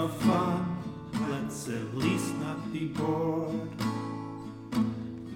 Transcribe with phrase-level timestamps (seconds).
[0.00, 0.64] of fun,
[1.28, 3.68] let's at least not be bored.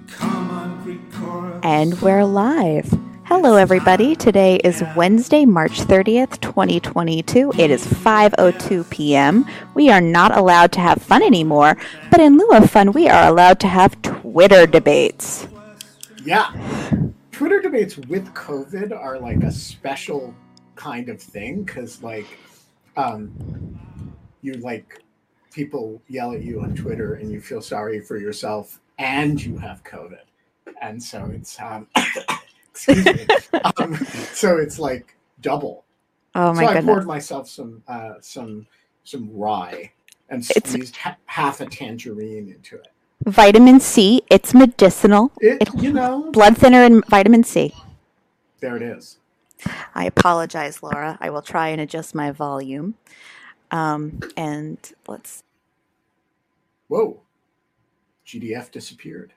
[0.08, 1.60] Come on, Greek chorus.
[1.62, 2.90] And we're live.
[3.24, 4.16] Hello, everybody.
[4.16, 7.52] Today is Wednesday, March 30th, 2022.
[7.58, 9.44] It is 5.02 p.m.
[9.74, 11.76] We are not allowed to have fun anymore,
[12.10, 15.46] but in lieu of fun, we are allowed to have Twitter debates.
[16.24, 16.50] Yeah.
[17.32, 20.34] Twitter debates with COVID are like a special
[20.74, 22.26] kind of thing because, like,
[22.96, 23.30] um,
[24.44, 25.02] you like
[25.52, 29.82] people yell at you on Twitter and you feel sorry for yourself and you have
[29.84, 30.18] COVID.
[30.82, 31.86] And so it's, um,
[32.70, 33.26] excuse me.
[33.78, 33.94] um,
[34.32, 35.84] so it's like double.
[36.34, 36.84] Oh my so I goodness.
[36.92, 38.66] poured myself some, uh, some,
[39.04, 39.92] some rye
[40.28, 42.88] and squeezed ha- half a tangerine into it.
[43.26, 45.32] Vitamin C, it's medicinal.
[45.40, 47.72] It, It- you know, Blood thinner and vitamin C.
[48.60, 49.18] there it is.
[49.94, 51.16] I apologize, Laura.
[51.20, 52.96] I will try and adjust my volume.
[53.70, 55.42] Um, and let's.
[56.88, 57.20] Whoa,
[58.26, 59.32] GDF disappeared.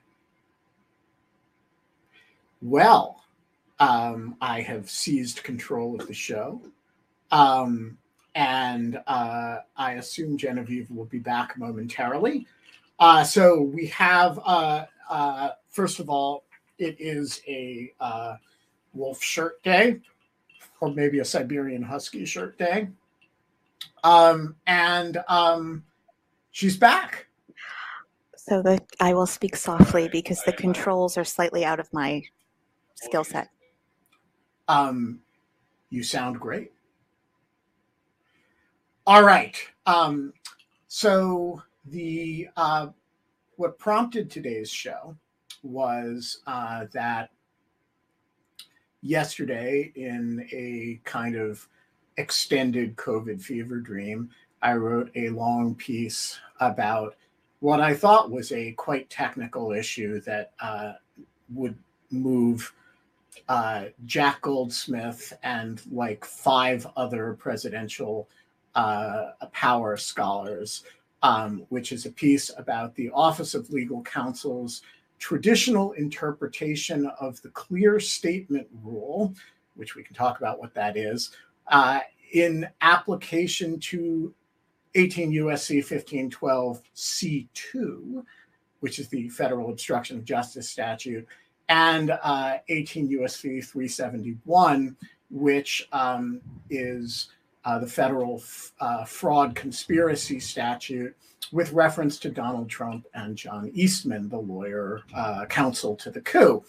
[2.60, 3.22] Well,
[3.78, 6.60] um, I have seized control of the show.
[7.30, 7.98] Um,
[8.34, 12.46] and uh, I assume Genevieve will be back momentarily.
[12.98, 16.44] Uh, so we have, uh, uh, first of all,
[16.78, 18.36] it is a uh,
[18.94, 20.00] wolf shirt day,
[20.80, 22.88] or maybe a Siberian husky shirt day.
[24.04, 25.84] Um, and um,
[26.50, 27.26] she's back.
[28.36, 32.22] So the I will speak softly because the controls are slightly out of my
[32.94, 33.48] skill set.
[34.68, 35.20] Um,
[35.90, 36.72] you sound great.
[39.06, 39.56] All right.
[39.86, 40.32] Um,
[40.88, 42.88] so the uh,
[43.56, 45.16] what prompted today's show
[45.62, 47.30] was uh, that
[49.02, 51.68] yesterday, in a kind of
[52.18, 54.30] extended COVID fever dream,
[54.60, 57.16] I wrote a long piece about
[57.60, 60.92] what I thought was a quite technical issue that uh,
[61.54, 61.76] would
[62.10, 62.72] move
[63.48, 68.28] uh, Jack Goldsmith and like five other presidential
[68.74, 70.84] uh, power scholars,
[71.22, 74.82] um, which is a piece about the Office of Legal Counsel's
[75.18, 79.34] traditional interpretation of the clear statement rule,
[79.74, 81.32] which we can talk about what that is,
[81.70, 82.00] uh,
[82.32, 84.34] in application to
[84.94, 88.24] 18 USC 1512 C2,
[88.80, 91.26] which is the federal obstruction of justice statute,
[91.68, 94.96] and uh, 18 USC 371,
[95.30, 96.40] which um,
[96.70, 97.28] is
[97.64, 101.14] uh, the federal f- uh, fraud conspiracy statute
[101.52, 106.64] with reference to Donald Trump and John Eastman, the lawyer uh, counsel to the coup.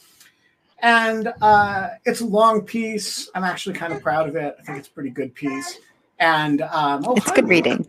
[0.82, 3.30] And uh, it's a long piece.
[3.36, 4.56] I'm actually kind of proud of it.
[4.60, 5.80] I think it's a pretty good piece.
[6.20, 7.48] And um, oh, It's hi, good Laura.
[7.48, 7.88] reading.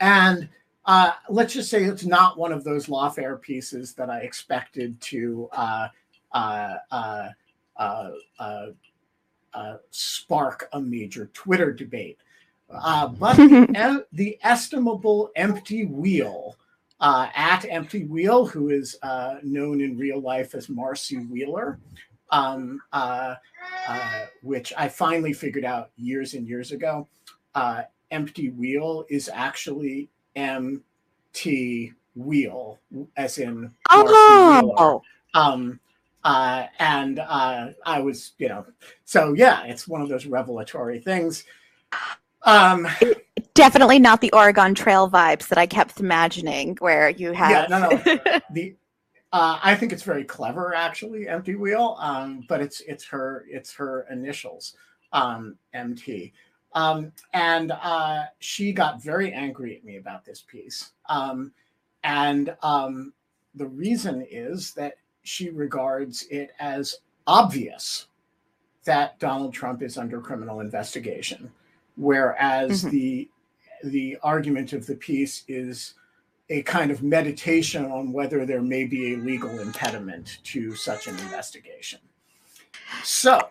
[0.00, 0.48] And
[0.86, 5.48] uh, let's just say it's not one of those lawfare pieces that I expected to
[5.52, 5.88] uh,
[6.32, 7.28] uh, uh,
[7.76, 8.66] uh, uh,
[9.54, 12.18] uh, spark a major Twitter debate.
[12.70, 16.56] Uh, but the, the estimable Empty Wheel,
[17.02, 21.80] uh, at Empty Wheel, who is uh, known in real life as Marcy Wheeler,
[22.30, 23.34] um, uh,
[23.88, 27.08] uh, which I finally figured out years and years ago.
[27.56, 27.82] Uh,
[28.12, 32.78] empty wheel is actually MT wheel,
[33.16, 34.12] as in Marcy
[34.62, 34.74] Wheeler.
[34.78, 35.02] Oh,
[35.34, 35.80] Um,
[36.24, 38.64] uh, and uh, I was, you know,
[39.04, 41.44] so yeah, it's one of those revelatory things.
[42.44, 42.88] Um,
[43.54, 47.70] definitely not the Oregon Trail vibes that I kept imagining, where you have.
[47.70, 48.40] Yeah, no, no.
[48.52, 48.76] the
[49.32, 51.96] uh, I think it's very clever, actually, Empty Wheel.
[51.98, 54.76] Um, but it's it's her it's her initials,
[55.12, 56.32] um, MT.
[56.74, 60.92] Um, and uh, she got very angry at me about this piece.
[61.06, 61.52] Um,
[62.02, 63.12] and um,
[63.54, 66.96] the reason is that she regards it as
[67.26, 68.06] obvious
[68.84, 71.52] that Donald Trump is under criminal investigation,
[71.96, 72.90] whereas Mhm.
[72.90, 73.28] the
[73.84, 75.94] the argument of the piece is
[76.50, 81.18] a kind of meditation on whether there may be a legal impediment to such an
[81.18, 81.98] investigation.
[83.02, 83.48] So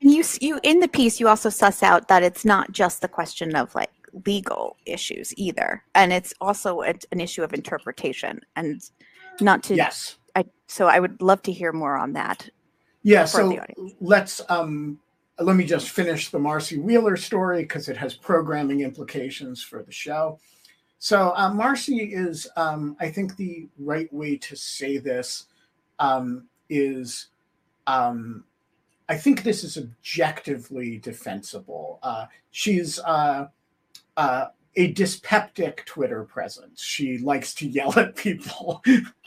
[0.00, 3.08] And you you in the piece you also suss out that it's not just the
[3.08, 3.90] question of like
[4.24, 8.80] legal issues either, and it's also a, an issue of interpretation and
[9.40, 10.16] not to yes.
[10.34, 12.48] I, so I would love to hear more on that.
[13.02, 13.94] Yeah, so the audience.
[14.00, 14.98] let's um
[15.38, 19.92] let me just finish the Marcy Wheeler story because it has programming implications for the
[19.92, 20.38] show.
[20.98, 25.46] So uh, Marcy is, um, I think, the right way to say this
[25.98, 27.28] um, is,
[27.86, 28.44] um,
[29.08, 31.98] I think this is objectively defensible.
[32.02, 33.48] Uh, she's uh,
[34.16, 36.82] uh, a dyspeptic Twitter presence.
[36.82, 38.82] She likes to yell at people,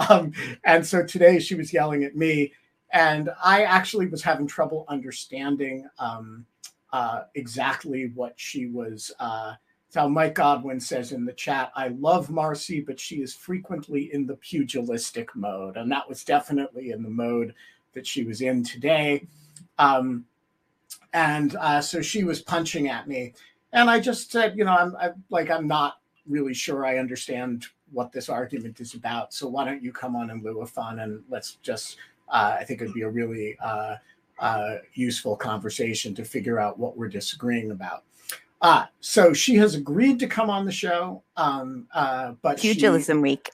[0.09, 0.33] um,
[0.63, 2.51] and so today she was yelling at me,
[2.91, 6.45] and I actually was having trouble understanding um,
[6.91, 9.11] uh, exactly what she was.
[9.19, 9.53] Uh,
[9.95, 14.27] how Mike Godwin says in the chat, I love Marcy, but she is frequently in
[14.27, 15.77] the pugilistic mode.
[15.77, 17.55] And that was definitely in the mode
[17.93, 19.25] that she was in today.
[19.79, 20.25] Um,
[21.13, 23.33] and uh, so she was punching at me.
[23.73, 27.65] And I just said, you know, I'm I, like, I'm not really sure I understand
[27.91, 29.33] what this argument is about.
[29.33, 31.97] So why don't you come on and lieu fun and let's just,
[32.29, 33.95] uh, I think it'd be a really uh,
[34.39, 38.03] uh, useful conversation to figure out what we're disagreeing about.
[38.61, 43.21] Uh, so she has agreed to come on the show, um, uh, but she- Pugilism
[43.21, 43.51] week.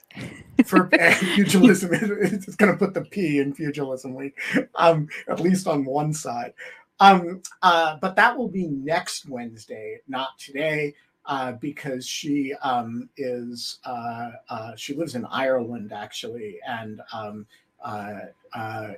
[0.65, 0.85] for
[1.35, 1.91] pugilism,
[2.21, 4.35] it's going to put the P in pugilism week,
[4.75, 6.53] um, at least on one side.
[6.99, 10.95] Um, uh, but that will be next Wednesday, not today,
[11.25, 17.45] uh, because she um, is uh, uh, she lives in Ireland actually, and um,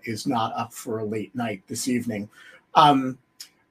[0.04, 2.30] is not up for a late night this evening.
[2.76, 3.18] Um,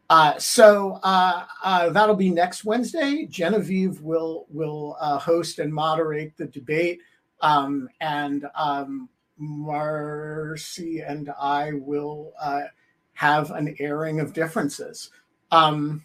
[0.09, 3.27] uh, so uh, uh, that'll be next Wednesday.
[3.27, 7.01] Genevieve will will uh, host and moderate the debate,
[7.41, 12.63] um, and um, Marcy and I will uh,
[13.15, 15.11] have an airing of differences.
[15.51, 16.05] Um,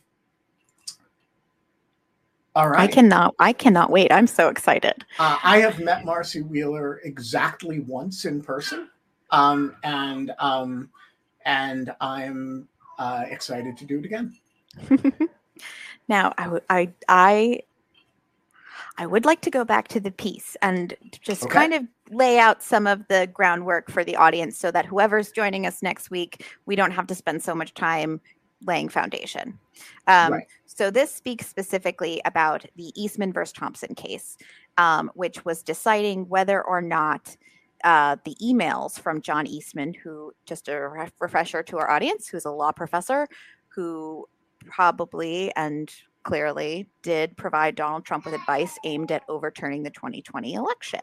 [2.55, 2.81] all right.
[2.81, 4.11] I cannot I cannot wait.
[4.11, 5.05] I'm so excited.
[5.19, 8.89] Uh, I have met Marcy Wheeler exactly once in person,
[9.31, 10.89] um, and um,
[11.45, 12.67] and I'm
[12.99, 14.35] uh, excited to do it again.
[16.07, 17.61] Now, I would I I
[18.97, 21.53] I would like to go back to the piece and just Okay.
[21.53, 25.65] kind of lay out some of the groundwork for the audience so that whoever's joining
[25.65, 28.19] us next week, we don't have to spend so much time
[28.65, 29.57] laying foundation.
[30.07, 30.47] Um, Right.
[30.65, 34.37] So this speaks specifically about the Eastman versus Thompson case,
[34.77, 37.35] um, which was deciding whether or not
[37.83, 42.45] uh, the emails from John Eastman, who just a ref- refresher to our audience, who's
[42.45, 43.27] a law professor,
[43.69, 44.27] who
[44.65, 45.91] probably and
[46.23, 51.01] clearly did provide Donald Trump with advice aimed at overturning the 2020 election,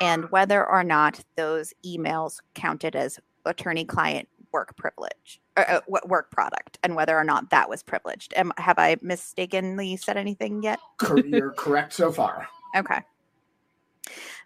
[0.00, 6.78] and whether or not those emails counted as attorney-client work privilege, or, uh, work product,
[6.82, 8.32] and whether or not that was privileged.
[8.36, 10.78] Am, have I mistakenly said anything yet?
[11.26, 12.48] You're correct so far.
[12.76, 13.00] Okay.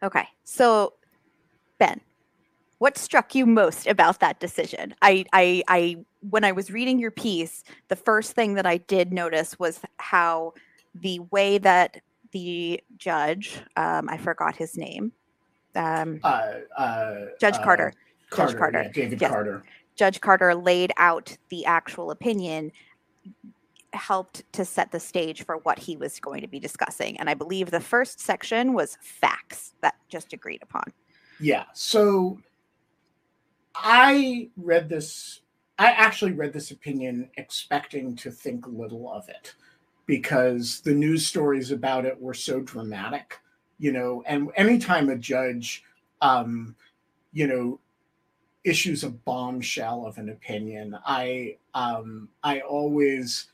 [0.05, 0.29] Okay.
[0.45, 0.95] So,
[1.81, 2.01] Ben,
[2.79, 4.95] what struck you most about that decision?
[5.03, 5.97] I, I, I,
[6.29, 10.55] when I was reading your piece, the first thing that I did notice was how
[10.95, 12.01] the way that
[12.33, 15.13] the judge, um, I forgot his name,
[15.75, 17.93] um, Uh, uh, Judge uh, Carter,
[18.29, 18.83] Carter, Carter.
[18.83, 19.31] yeah, David Yes.
[19.31, 19.65] Carter.
[19.97, 22.73] Judge Carter laid out the actual opinion
[23.93, 27.19] helped to set the stage for what he was going to be discussing.
[27.19, 30.85] And I believe the first section was facts that just agreed upon.
[31.41, 31.65] Yeah.
[31.73, 32.39] So
[33.75, 35.41] I read this,
[35.79, 39.55] I actually read this opinion expecting to think little of it
[40.07, 43.39] because the news stories about it were so dramatic,
[43.79, 45.85] you know, and anytime a judge,
[46.21, 46.75] um,
[47.33, 47.81] you know,
[48.65, 53.47] issues a bombshell of an opinion, I, um, I always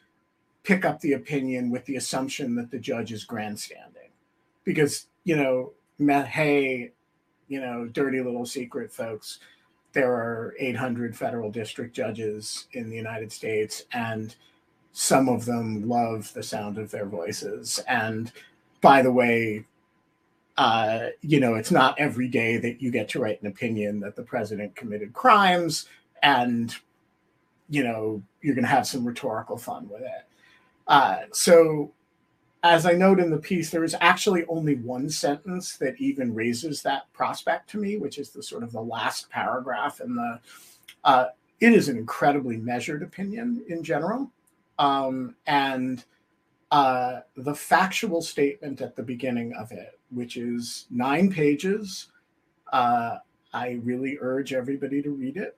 [0.64, 4.10] pick up the opinion with the assumption that the judge is grandstanding
[4.64, 5.72] because, you know,
[6.24, 6.90] hey,
[7.48, 9.38] you know, dirty little secret, folks.
[9.92, 14.34] There are 800 federal district judges in the United States, and
[14.92, 17.80] some of them love the sound of their voices.
[17.88, 18.32] And
[18.80, 19.64] by the way,
[20.56, 24.16] uh, you know, it's not every day that you get to write an opinion that
[24.16, 25.86] the president committed crimes,
[26.22, 26.74] and
[27.68, 30.24] you know, you're going to have some rhetorical fun with it.
[30.86, 31.92] Uh, so
[32.72, 36.82] as I note in the piece, there is actually only one sentence that even raises
[36.82, 40.40] that prospect to me, which is the sort of the last paragraph and the.
[41.04, 41.26] Uh,
[41.60, 44.30] it is an incredibly measured opinion in general,
[44.78, 46.04] um, and
[46.70, 52.08] uh, the factual statement at the beginning of it, which is nine pages.
[52.72, 53.18] Uh,
[53.52, 55.56] I really urge everybody to read it.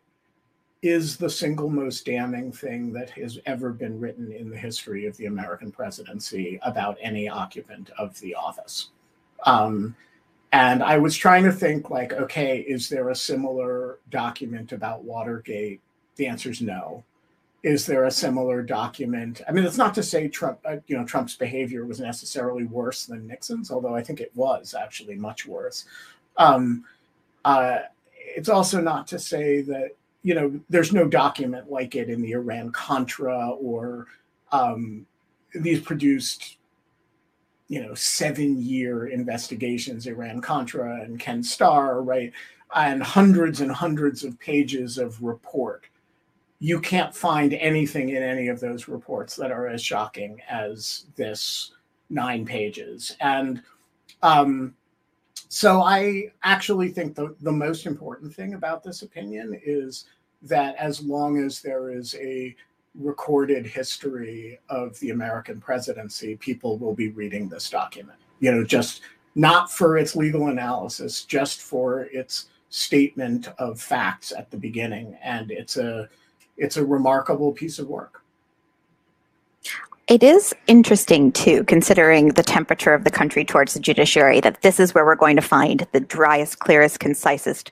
[0.82, 5.16] Is the single most damning thing that has ever been written in the history of
[5.16, 8.90] the American presidency about any occupant of the office.
[9.44, 9.96] Um,
[10.52, 15.80] and I was trying to think, like, okay, is there a similar document about Watergate?
[16.16, 17.04] The answer is no.
[17.64, 19.42] Is there a similar document?
[19.48, 23.04] I mean, it's not to say Trump, uh, you know, Trump's behavior was necessarily worse
[23.04, 25.86] than Nixon's, although I think it was actually much worse.
[26.36, 26.84] Um,
[27.44, 27.80] uh,
[28.14, 29.90] it's also not to say that
[30.28, 34.08] you know there's no document like it in the Iran Contra or
[34.52, 35.06] um,
[35.54, 36.58] these produced
[37.68, 42.30] you know seven year investigations Iran Contra and Ken Starr right?
[42.74, 45.86] And hundreds and hundreds of pages of report.
[46.58, 51.72] You can't find anything in any of those reports that are as shocking as this
[52.10, 53.16] nine pages.
[53.22, 53.62] And
[54.22, 54.74] um,
[55.48, 60.04] so I actually think the, the most important thing about this opinion is
[60.42, 62.54] that as long as there is a
[62.94, 68.18] recorded history of the American presidency, people will be reading this document.
[68.40, 69.02] You know, just
[69.34, 75.16] not for its legal analysis, just for its statement of facts at the beginning.
[75.22, 76.08] And it's a
[76.56, 78.22] it's a remarkable piece of work.
[80.08, 84.80] It is interesting, too, considering the temperature of the country towards the judiciary, that this
[84.80, 87.70] is where we're going to find the driest, clearest, concisest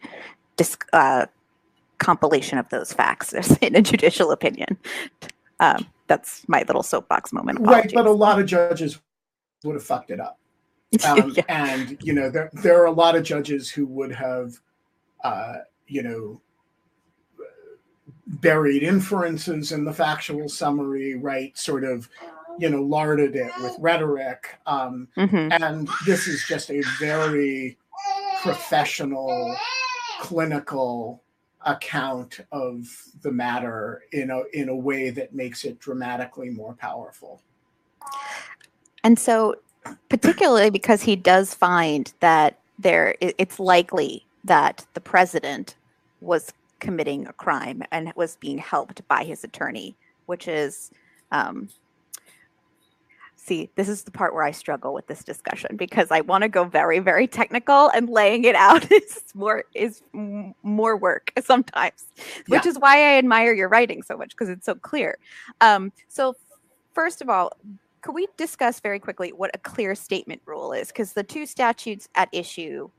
[0.92, 1.26] uh,
[1.98, 4.76] compilation of those facts in a judicial opinion.
[5.60, 7.58] Um, that's my little soapbox moment.
[7.58, 7.84] Apologies.
[7.84, 9.00] Right, but a lot of judges
[9.64, 10.38] would have fucked it up.
[11.04, 11.42] Um, yeah.
[11.48, 14.54] And, you know, there, there are a lot of judges who would have,
[15.22, 15.56] uh,
[15.88, 16.40] you know,
[18.26, 21.56] buried inferences in the factual summary, right?
[21.58, 22.08] Sort of,
[22.58, 24.58] you know, larded it with rhetoric.
[24.66, 25.52] Um, mm-hmm.
[25.62, 27.76] And this is just a very
[28.42, 29.54] professional,
[30.20, 31.22] clinical
[31.66, 32.86] account of
[33.22, 37.42] the matter in a in a way that makes it dramatically more powerful.
[39.04, 39.56] And so,
[40.08, 45.76] particularly because he does find that there, it's likely that the president
[46.20, 49.96] was committing a crime and was being helped by his attorney,
[50.26, 50.90] which is
[51.32, 51.68] um,
[53.46, 56.48] see, this is the part where I struggle with this discussion because I want to
[56.48, 62.04] go very, very technical, and laying it out is more is more work sometimes,
[62.48, 62.70] which yeah.
[62.70, 65.18] is why I admire your writing so much because it's so clear.
[65.60, 66.34] Um, so,
[66.92, 67.52] first of all,
[68.02, 70.88] could we discuss very quickly what a clear statement rule is?
[70.88, 72.90] Because the two statutes at issue,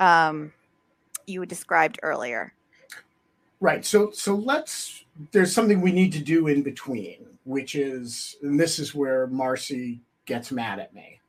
[0.00, 0.52] um,
[1.26, 2.52] you described earlier.
[3.60, 3.84] Right.
[3.84, 8.78] So so let's there's something we need to do in between, which is and this
[8.78, 11.20] is where Marcy gets mad at me.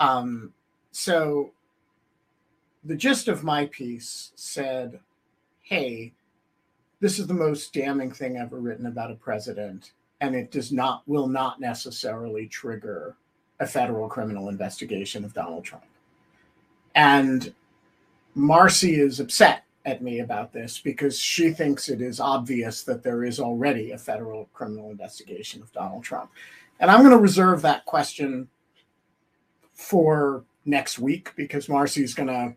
[0.00, 0.52] Um
[0.92, 1.50] so
[2.84, 5.00] the gist of my piece said,
[5.62, 6.12] "Hey,
[7.00, 11.02] this is the most damning thing ever written about a president and it does not
[11.06, 13.16] will not necessarily trigger
[13.60, 15.84] a federal criminal investigation of Donald Trump."
[16.94, 17.52] And
[18.34, 23.24] Marcy is upset at me about this because she thinks it is obvious that there
[23.24, 26.30] is already a federal criminal investigation of Donald Trump.
[26.80, 28.48] And I'm going to reserve that question
[29.74, 32.54] for next week because Marcy's going to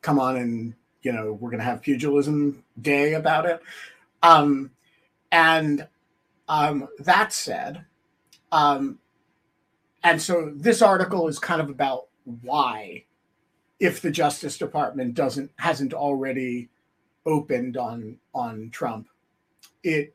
[0.00, 3.60] come on and, you know, we're going to have pugilism day about it.
[4.22, 4.70] Um,
[5.30, 5.86] and
[6.48, 7.84] um, that said,
[8.50, 8.98] um,
[10.04, 13.04] and so this article is kind of about why
[13.82, 16.68] if the Justice Department doesn't hasn't already
[17.26, 19.08] opened on on Trump,
[19.82, 20.14] it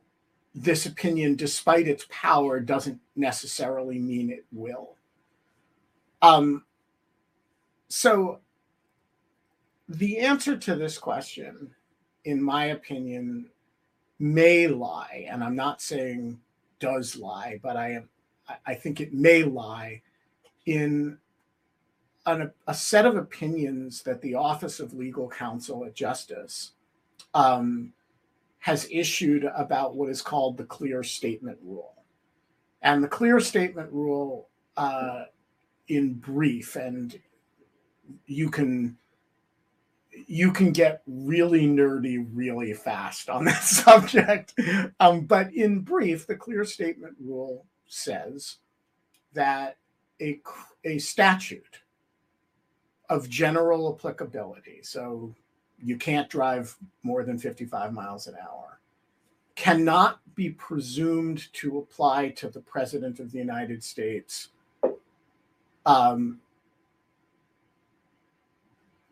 [0.56, 4.96] this opinion, despite its power, doesn't necessarily mean it will.
[6.22, 6.64] Um,
[7.90, 8.40] so
[9.90, 11.70] the answer to this question,
[12.24, 13.50] in my opinion,
[14.18, 16.40] may lie, and I'm not saying
[16.80, 18.10] does lie, but I am
[18.66, 20.02] I think it may lie
[20.66, 21.18] in
[22.28, 26.74] an, a set of opinions that the Office of Legal Counsel at Justice
[27.34, 27.94] um,
[28.60, 31.94] has issued about what is called the clear statement rule.
[32.82, 35.24] And the clear statement rule, uh,
[35.88, 37.18] in brief, and
[38.26, 38.98] you can
[40.26, 44.54] you can get really nerdy really fast on that subject.
[45.00, 48.58] Um, but in brief, the clear statement rule says
[49.34, 49.78] that
[50.20, 50.42] a,
[50.84, 51.82] a statute
[53.10, 55.34] of general applicability, so
[55.80, 58.80] you can't drive more than 55 miles an hour,
[59.56, 64.50] cannot be presumed to apply to the President of the United States
[65.86, 66.40] um,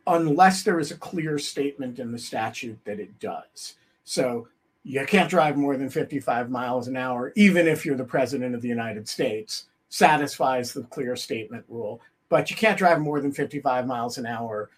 [0.07, 3.75] unless there is a clear statement in the statute that it does.
[4.03, 4.47] So
[4.83, 8.61] you can't drive more than 55 miles an hour, even if you're the president of
[8.61, 12.01] the United States, satisfies the clear statement rule.
[12.29, 14.69] But you can't drive more than 55 miles an hour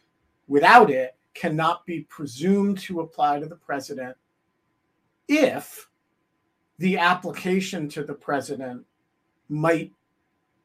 [0.47, 4.17] without it, cannot be presumed to apply to the president
[5.27, 5.87] if
[6.79, 8.83] the application to the president
[9.49, 9.91] might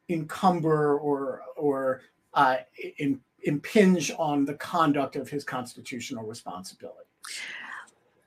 [0.08, 2.02] encumber or or
[2.34, 2.56] uh,
[2.98, 6.98] in, impinge on the conduct of his constitutional responsibility.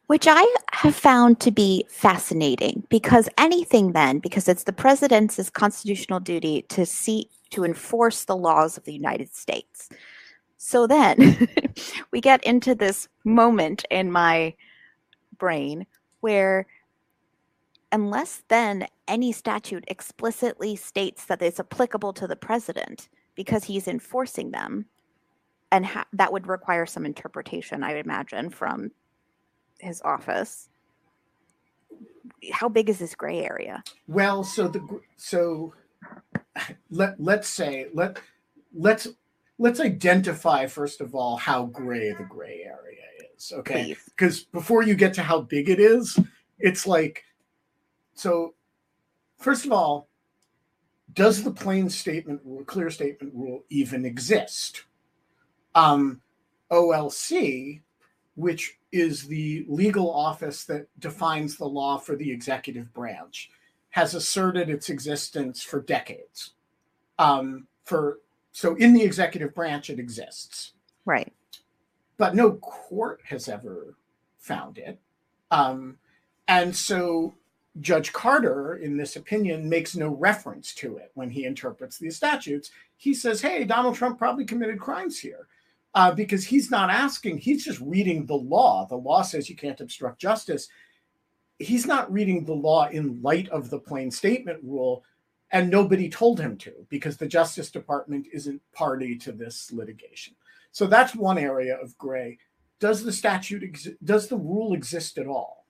[0.08, 6.20] Which I have found to be fascinating because anything then, because it's the president's constitutional
[6.20, 9.90] duty to see to enforce the laws of the United States.
[10.58, 11.48] So then
[12.12, 14.56] we get into this moment in my
[15.38, 15.86] brain
[16.22, 16.66] where
[17.92, 24.52] unless then any statute explicitly states that it's applicable to the president because he's enforcing
[24.52, 24.86] them
[25.72, 28.92] and ha- that would require some interpretation i would imagine from
[29.80, 30.70] his office
[32.52, 35.74] how big is this gray area well so the so
[36.90, 38.20] let let's say let
[38.74, 39.08] let's
[39.58, 43.02] let's identify first of all how gray the gray area
[43.36, 43.96] is okay?
[44.06, 46.20] Because before you get to how big it is
[46.60, 47.24] it's like
[48.14, 48.54] so
[49.38, 50.08] first of all
[51.14, 54.84] does the plain statement rule clear statement rule even exist?
[55.76, 56.22] Um,
[56.72, 57.82] olc
[58.36, 63.50] which is the legal office that defines the law for the executive branch
[63.96, 66.52] has asserted its existence for decades
[67.18, 68.20] um, for
[68.52, 70.74] so in the executive branch it exists
[71.06, 71.32] right
[72.18, 73.96] but no court has ever
[74.38, 75.00] found it
[75.52, 75.98] um,
[76.50, 77.34] and so
[77.80, 82.72] Judge Carter, in this opinion, makes no reference to it when he interprets these statutes.
[82.98, 85.48] He says, hey, Donald Trump probably committed crimes here
[85.94, 88.86] uh, because he's not asking, he's just reading the law.
[88.86, 90.70] The law says you can't obstruct justice.
[91.60, 95.04] He's not reading the law in light of the plain statement rule,
[95.52, 100.36] and nobody told him to because the Justice Department isn't party to this litigation.
[100.72, 102.38] So that's one area of gray.
[102.80, 105.66] Does the statute, ex- does the rule exist at all?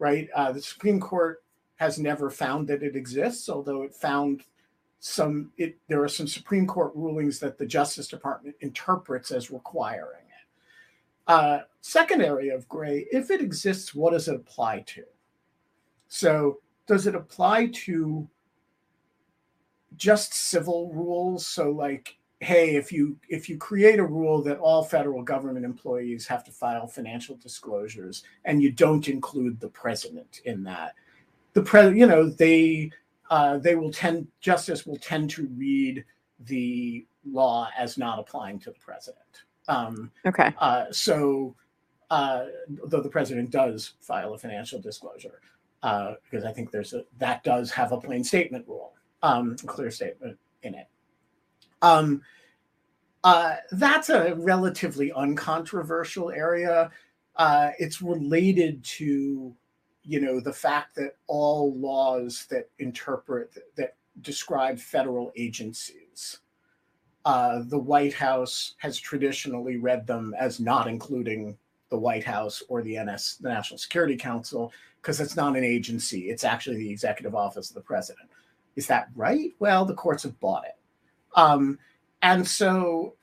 [0.00, 0.28] right?
[0.34, 1.44] Uh, the Supreme Court
[1.76, 4.42] has never found that it exists, although it found
[4.98, 5.52] some.
[5.56, 10.26] It there are some Supreme Court rulings that the Justice Department interprets as requiring.
[11.30, 15.04] Uh, second area of gray: if it exists, what does it apply to?
[16.08, 18.28] So, does it apply to
[19.96, 21.46] just civil rules?
[21.46, 26.26] So, like hey if you if you create a rule that all federal government employees
[26.26, 30.94] have to file financial disclosures and you don't include the president in that
[31.52, 32.90] the pre you know they
[33.28, 36.02] uh, they will tend justice will tend to read
[36.46, 41.54] the law as not applying to the president um, okay uh, so
[42.10, 42.46] uh,
[42.86, 45.40] though the president does file a financial disclosure
[45.82, 49.90] uh, because i think there's a that does have a plain statement rule um, clear
[49.90, 50.86] statement in it
[51.82, 52.20] um,
[53.24, 56.90] uh, that's a relatively uncontroversial area.
[57.36, 59.54] Uh, it's related to,
[60.02, 65.99] you know, the fact that all laws that interpret that describe federal agencies,
[67.24, 71.56] uh, the White House has traditionally read them as not including
[71.90, 76.30] the White House or the NS, the National Security Council, because it's not an agency.
[76.30, 78.28] It's actually the executive office of the president.
[78.76, 79.52] Is that right?
[79.58, 80.76] Well, the courts have bought it.
[81.36, 81.78] Um,
[82.22, 83.14] and so,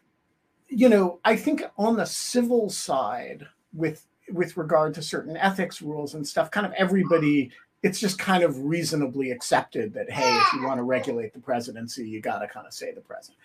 [0.67, 6.13] you know, I think on the civil side, with with regard to certain ethics rules
[6.13, 7.49] and stuff, kind of everybody,
[7.81, 12.07] it's just kind of reasonably accepted that hey, if you want to regulate the presidency,
[12.07, 13.37] you got to kind of say the president.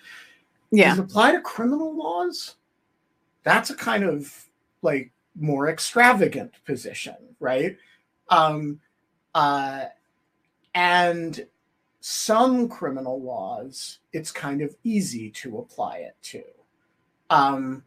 [0.72, 0.98] Yeah.
[0.98, 2.56] Apply to criminal laws?
[3.44, 4.46] That's a kind of
[4.80, 7.76] like more extravagant position, right?
[8.30, 8.80] Um,
[9.34, 9.84] uh,
[10.74, 11.46] and
[12.00, 16.42] some criminal laws, it's kind of easy to apply it to.
[17.30, 17.84] Um,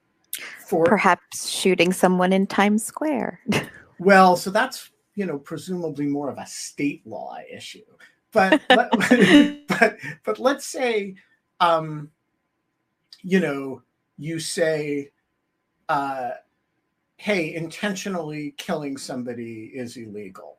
[0.67, 3.39] for perhaps shooting someone in Times Square.
[3.99, 7.85] well, so that's you know presumably more of a state law issue,
[8.31, 8.89] but but,
[9.67, 11.15] but but let's say,
[11.59, 12.09] um,
[13.25, 13.81] you know,
[14.19, 15.09] you say,
[15.89, 16.31] uh,
[17.17, 20.57] hey, intentionally killing somebody is illegal,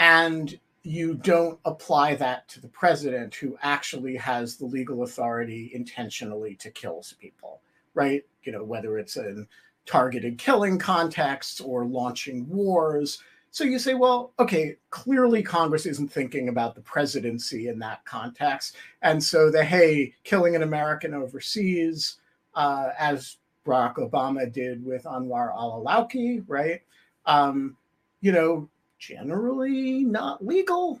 [0.00, 6.56] and you don't apply that to the president who actually has the legal authority intentionally
[6.56, 7.60] to kill people,
[7.94, 8.24] right?
[8.42, 9.46] You know, whether it's in
[9.86, 13.22] targeted killing contexts or launching wars.
[13.50, 18.76] So you say, well, okay, clearly Congress isn't thinking about the presidency in that context.
[19.02, 22.18] And so the, hey, killing an American overseas,
[22.54, 26.82] uh, as Barack Obama did with Anwar al Awlaki, right?
[27.26, 27.76] Um,
[28.20, 31.00] you know, generally not legal,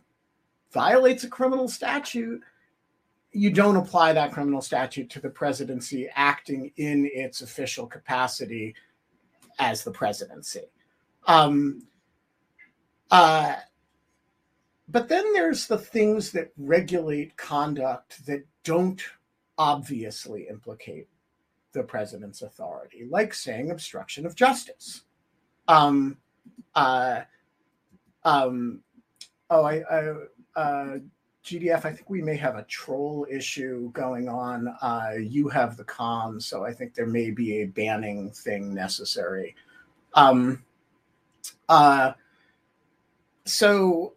[0.72, 2.42] violates a criminal statute,
[3.32, 8.74] you don't apply that criminal statute to the presidency acting in its official capacity
[9.58, 10.62] as the presidency.
[11.26, 11.82] Um,
[13.10, 13.56] uh,
[14.88, 19.02] but then there's the things that regulate conduct that don't
[19.58, 21.08] obviously implicate
[21.72, 25.02] the president's authority, like saying obstruction of justice.
[25.66, 26.16] Um,
[26.74, 27.22] uh,
[28.24, 28.80] um,
[29.50, 30.14] oh, I, I
[30.58, 30.98] uh,
[31.44, 34.68] GDF, I think we may have a troll issue going on.
[34.82, 39.54] Uh, you have the comms, so I think there may be a banning thing necessary.
[40.14, 40.64] Um,
[41.68, 42.12] uh,
[43.48, 44.14] so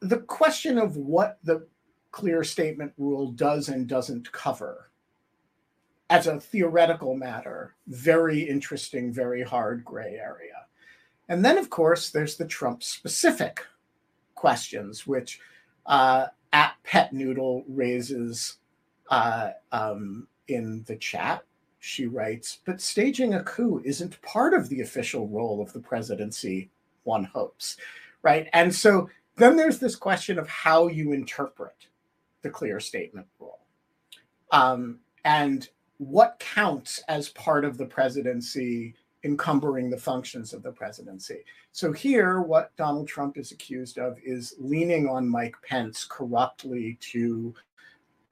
[0.00, 1.66] the question of what the
[2.10, 4.90] clear statement rule does and doesn't cover
[6.10, 10.66] as a theoretical matter, very interesting, very hard gray area.
[11.28, 13.64] And then, of course, there's the Trump specific
[14.34, 15.40] questions, which
[15.84, 18.56] uh, at Pet Noodle raises
[19.10, 21.44] uh, um, in the chat.
[21.80, 26.70] She writes, but staging a coup isn't part of the official role of the presidency,
[27.08, 27.76] one hopes,
[28.22, 28.48] right?
[28.52, 31.88] And so then there's this question of how you interpret
[32.42, 33.58] the clear statement rule.
[34.52, 35.68] Um, and
[35.98, 38.94] what counts as part of the presidency
[39.24, 41.38] encumbering the functions of the presidency.
[41.72, 47.54] So here, what Donald Trump is accused of is leaning on Mike Pence corruptly to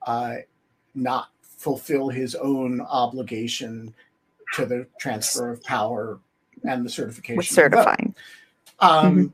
[0.06, 0.36] uh,
[0.94, 3.94] not fulfill his own obligation
[4.54, 6.20] to the transfer of power
[6.64, 7.36] and the certification.
[7.36, 8.14] With certifying.
[8.80, 9.26] Um, mm-hmm.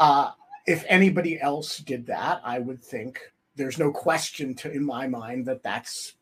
[0.00, 0.30] uh,
[0.66, 3.20] if anybody else did that, I would think
[3.56, 6.14] there's no question to in my mind that that's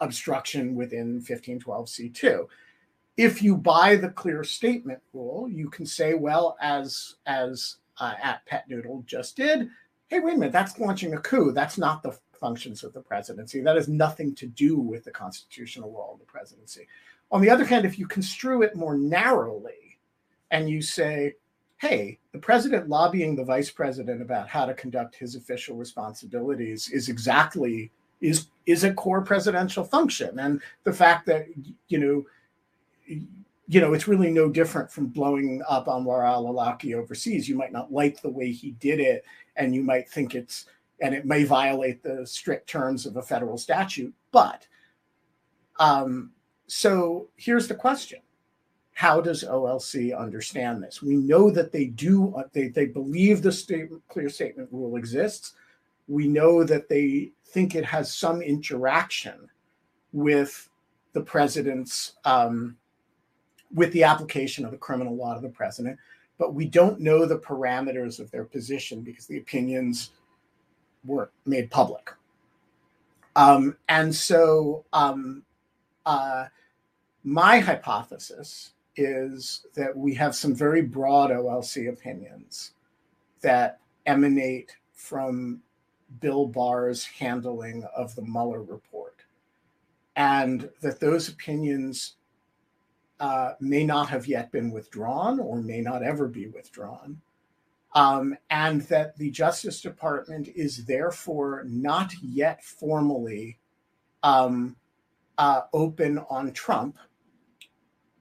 [0.00, 2.46] obstruction within 1512c2
[3.16, 8.44] if you buy the clear statement rule you can say well as as uh, at
[8.46, 9.68] pet noodle just did
[10.08, 11.52] hey wait a minute that's launching a coup.
[11.52, 13.60] That's not the functions of the presidency.
[13.60, 16.88] That has nothing to do with the constitutional role of the presidency.
[17.30, 19.98] On the other hand if you construe it more narrowly
[20.50, 21.34] and you say
[21.80, 27.08] hey the president lobbying the vice president about how to conduct his official responsibilities is
[27.08, 27.90] exactly
[28.20, 30.38] is is a core presidential function.
[30.38, 31.46] And the fact that
[31.88, 32.26] you know
[33.06, 37.48] you know it's really no different from blowing up Anwar al-Awlaki overseas.
[37.48, 39.24] You might not like the way he did it
[39.56, 40.66] and you might think it's
[41.00, 44.66] and it may violate the strict terms of a federal statute but
[45.78, 46.30] um
[46.66, 48.20] so here's the question
[49.00, 51.00] how does OLC understand this?
[51.00, 55.54] We know that they do, they, they believe the statement, clear statement rule exists.
[56.06, 59.48] We know that they think it has some interaction
[60.12, 60.68] with
[61.14, 62.76] the president's um,
[63.72, 65.96] with the application of the criminal law to the president
[66.36, 70.10] but we don't know the parameters of their position because the opinions
[71.06, 72.10] were made public
[73.34, 75.42] um, and so um,
[76.04, 76.44] uh,
[77.24, 82.72] my hypothesis is that we have some very broad olc opinions
[83.40, 85.62] that emanate from
[86.20, 89.16] Bill Barr's handling of the Mueller report,
[90.16, 92.16] and that those opinions
[93.20, 97.20] uh, may not have yet been withdrawn or may not ever be withdrawn,
[97.94, 103.58] um, and that the Justice Department is therefore not yet formally
[104.22, 104.76] um,
[105.38, 106.98] uh, open on Trump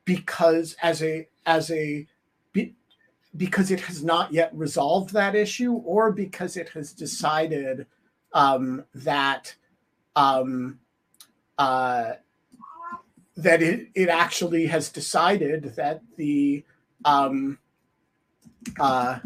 [0.10, 2.08] because as a as a
[3.38, 7.86] because it has not yet resolved that issue or because it has decided
[8.34, 9.54] um, that
[10.15, 10.80] um,
[11.60, 12.13] uh,
[13.38, 16.63] that it, it actually has decided that the
[17.06, 17.60] um,
[18.80, 19.19] uh,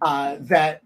[0.00, 0.80] uh, that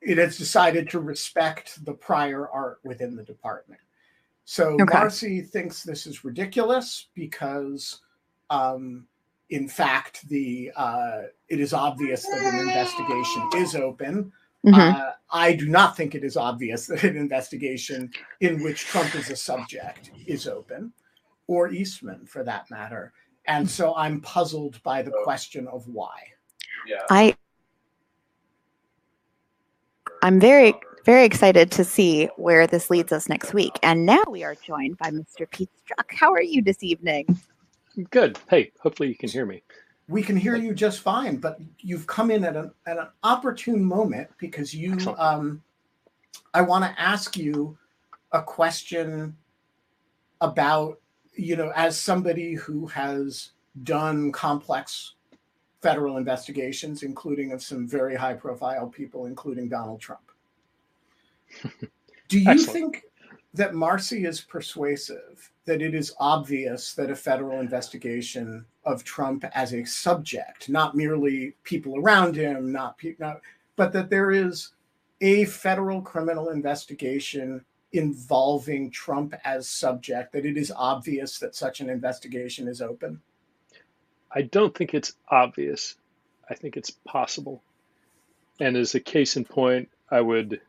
[0.00, 3.80] it has decided to respect the prior art within the department.
[4.50, 4.84] So okay.
[4.94, 8.00] Marcy thinks this is ridiculous because
[8.48, 9.06] um,
[9.50, 14.32] in fact, the uh, it is obvious that an investigation is open.
[14.64, 14.96] Mm-hmm.
[14.96, 19.28] Uh, I do not think it is obvious that an investigation in which Trump is
[19.28, 20.94] a subject is open,
[21.46, 23.12] or Eastman for that matter.
[23.48, 26.16] And so I'm puzzled by the question of why.
[26.86, 27.02] Yeah.
[27.10, 27.36] I
[30.22, 30.72] I'm very
[31.04, 33.78] very excited to see where this leads us next week.
[33.82, 35.50] And now we are joined by Mr.
[35.50, 36.14] Pete Strzok.
[36.14, 37.38] How are you this evening?
[38.10, 38.38] Good.
[38.48, 39.62] Hey, hopefully you can hear me.
[40.08, 43.84] We can hear you just fine, but you've come in at an at an opportune
[43.84, 45.62] moment because you um
[46.54, 47.76] I want to ask you
[48.32, 49.36] a question
[50.40, 51.00] about
[51.38, 53.50] you know, as somebody who has
[53.84, 55.14] done complex
[55.80, 60.27] federal investigations, including of some very high profile people, including Donald Trump.
[62.28, 62.72] Do you Excellent.
[62.72, 63.02] think
[63.54, 69.74] that Marcy is persuasive that it is obvious that a federal investigation of Trump as
[69.74, 73.40] a subject, not merely people around him, not, pe- not
[73.76, 74.70] but that there is
[75.20, 81.90] a federal criminal investigation involving Trump as subject, that it is obvious that such an
[81.90, 83.20] investigation is open?
[84.32, 85.96] I don't think it's obvious.
[86.50, 87.62] I think it's possible.
[88.60, 90.60] And as a case in point, I would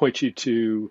[0.00, 0.90] point you to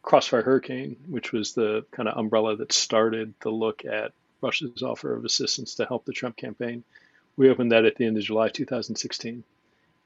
[0.00, 5.16] Crossfire Hurricane, which was the kind of umbrella that started the look at Russia's offer
[5.16, 6.84] of assistance to help the Trump campaign.
[7.36, 9.42] We opened that at the end of July 2016.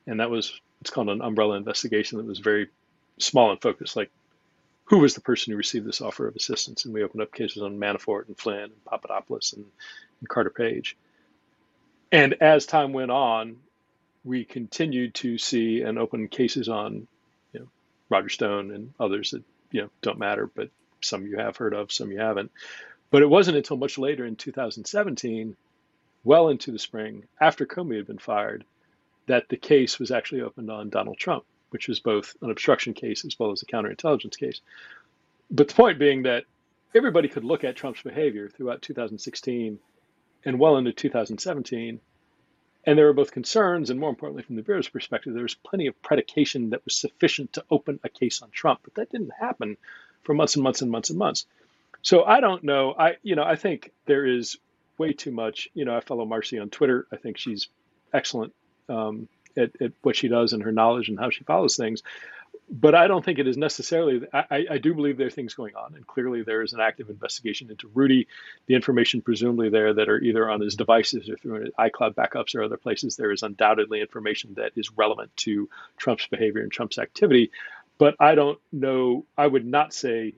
[0.06, 2.68] And that was, it's called an umbrella investigation that was very
[3.18, 4.10] small and focused, like
[4.84, 6.86] who was the person who received this offer of assistance.
[6.86, 9.66] And we opened up cases on Manafort and Flynn and Papadopoulos and,
[10.20, 10.96] and Carter Page.
[12.10, 13.56] And as time went on,
[14.24, 17.06] we continued to see and open cases on
[18.08, 21.92] Roger Stone and others that you know don't matter, but some you have heard of,
[21.92, 22.50] some you haven't.
[23.10, 25.56] But it wasn't until much later in 2017,
[26.24, 28.64] well into the spring, after Comey had been fired,
[29.26, 33.24] that the case was actually opened on Donald Trump, which was both an obstruction case
[33.24, 34.60] as well as a counterintelligence case.
[35.50, 36.44] But the point being that
[36.94, 39.78] everybody could look at Trump's behavior throughout 2016
[40.44, 42.00] and well into 2017
[42.84, 45.86] and there were both concerns, and more importantly, from the Bureau's perspective, there was plenty
[45.86, 48.80] of predication that was sufficient to open a case on Trump.
[48.84, 49.76] But that didn't happen
[50.22, 51.46] for months and months and months and months.
[52.02, 52.94] So I don't know.
[52.98, 54.56] I, you know, I think there is
[54.96, 55.68] way too much.
[55.74, 57.06] You know, I follow Marcy on Twitter.
[57.12, 57.68] I think she's
[58.12, 58.54] excellent
[58.88, 62.02] um, at, at what she does and her knowledge and how she follows things
[62.70, 64.26] but I don't think it is necessarily.
[64.32, 67.08] I, I, do believe there are things going on, and clearly there is an active
[67.08, 68.28] investigation into Rudy.
[68.66, 72.62] The information presumably there that are either on his devices or through iCloud backups or
[72.62, 77.50] other places, there is undoubtedly information that is relevant to Trump's behavior and Trump's activity.
[77.96, 79.24] But I don't know.
[79.36, 80.34] I would not say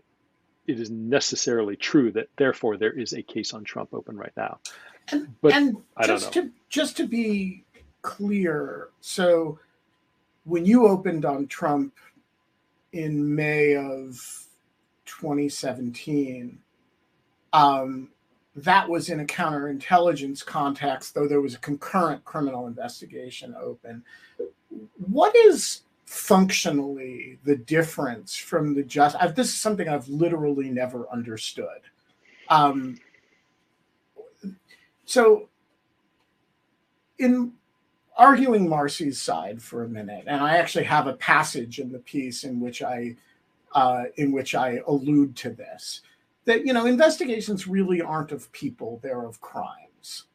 [0.66, 4.60] it is necessarily true that therefore there is a case on Trump open right now.
[5.08, 7.64] And, but and just to just to be
[8.02, 9.58] clear, so
[10.44, 11.94] when you opened on Trump
[12.92, 14.20] in May of
[15.04, 16.58] 2017.
[17.52, 18.10] Um,
[18.56, 24.02] that was in a counterintelligence context, though there was a concurrent criminal investigation open.
[24.98, 29.16] What is functionally the difference from the just?
[29.20, 31.80] I've, this is something I've literally never understood.
[32.48, 32.98] Um,
[35.04, 35.48] so,
[37.18, 37.52] in
[38.20, 42.44] arguing Marcy's side for a minute, and I actually have a passage in the piece
[42.44, 43.16] in which I
[43.72, 46.02] uh, in which I allude to this.
[46.44, 50.26] That you know, investigations really aren't of people; they're of crimes.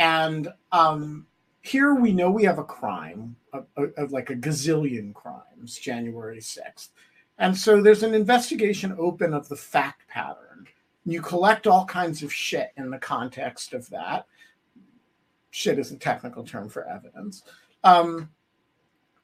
[0.00, 1.26] And um,
[1.62, 6.90] here we know we have a crime of, of like a gazillion crimes, January sixth,
[7.38, 10.66] and so there's an investigation open of the fact pattern.
[11.06, 14.26] You collect all kinds of shit in the context of that
[15.50, 17.42] shit is a technical term for evidence.
[17.84, 18.30] Um,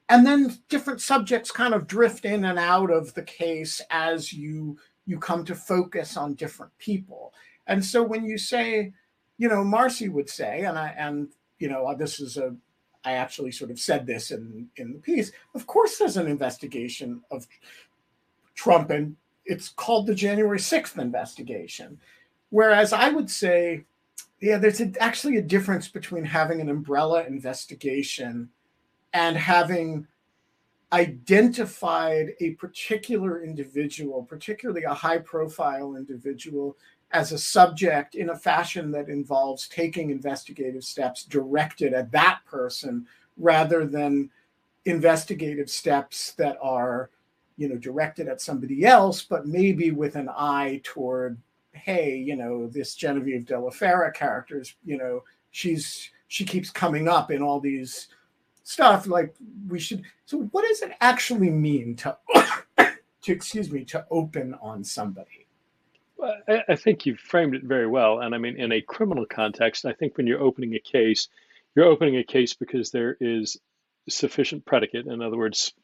[0.08, 4.78] and then different subjects kind of drift in and out of the case as you
[5.04, 7.32] you come to focus on different people.
[7.68, 8.92] And so when you say,
[9.38, 12.54] you know, Marcy would say, and I and you know, this is a
[13.04, 15.32] I actually sort of said this in in the piece.
[15.54, 17.46] Of course, there's an investigation of
[18.54, 22.00] Trump, and it's called the January 6th investigation.
[22.50, 23.84] Whereas I would say
[24.40, 28.48] yeah, there's a, actually a difference between having an umbrella investigation
[29.12, 30.06] and having
[30.92, 36.76] identified a particular individual, particularly a high profile individual,
[37.12, 43.06] as a subject in a fashion that involves taking investigative steps directed at that person
[43.36, 44.30] rather than
[44.86, 47.10] investigative steps that are
[47.56, 51.38] you know directed at somebody else but maybe with an eye toward
[51.76, 57.30] hey, you know, this Genevieve DellaFera character is, you know, she's she keeps coming up
[57.30, 58.08] in all these
[58.62, 59.06] stuff.
[59.06, 59.34] Like
[59.68, 60.02] we should.
[60.24, 62.16] So, what does it actually mean to
[62.78, 65.46] to excuse me to open on somebody?
[66.16, 66.34] Well,
[66.68, 68.20] I think you framed it very well.
[68.20, 71.28] And I mean, in a criminal context, I think when you're opening a case,
[71.74, 73.58] you're opening a case because there is
[74.08, 75.06] sufficient predicate.
[75.06, 75.74] In other words,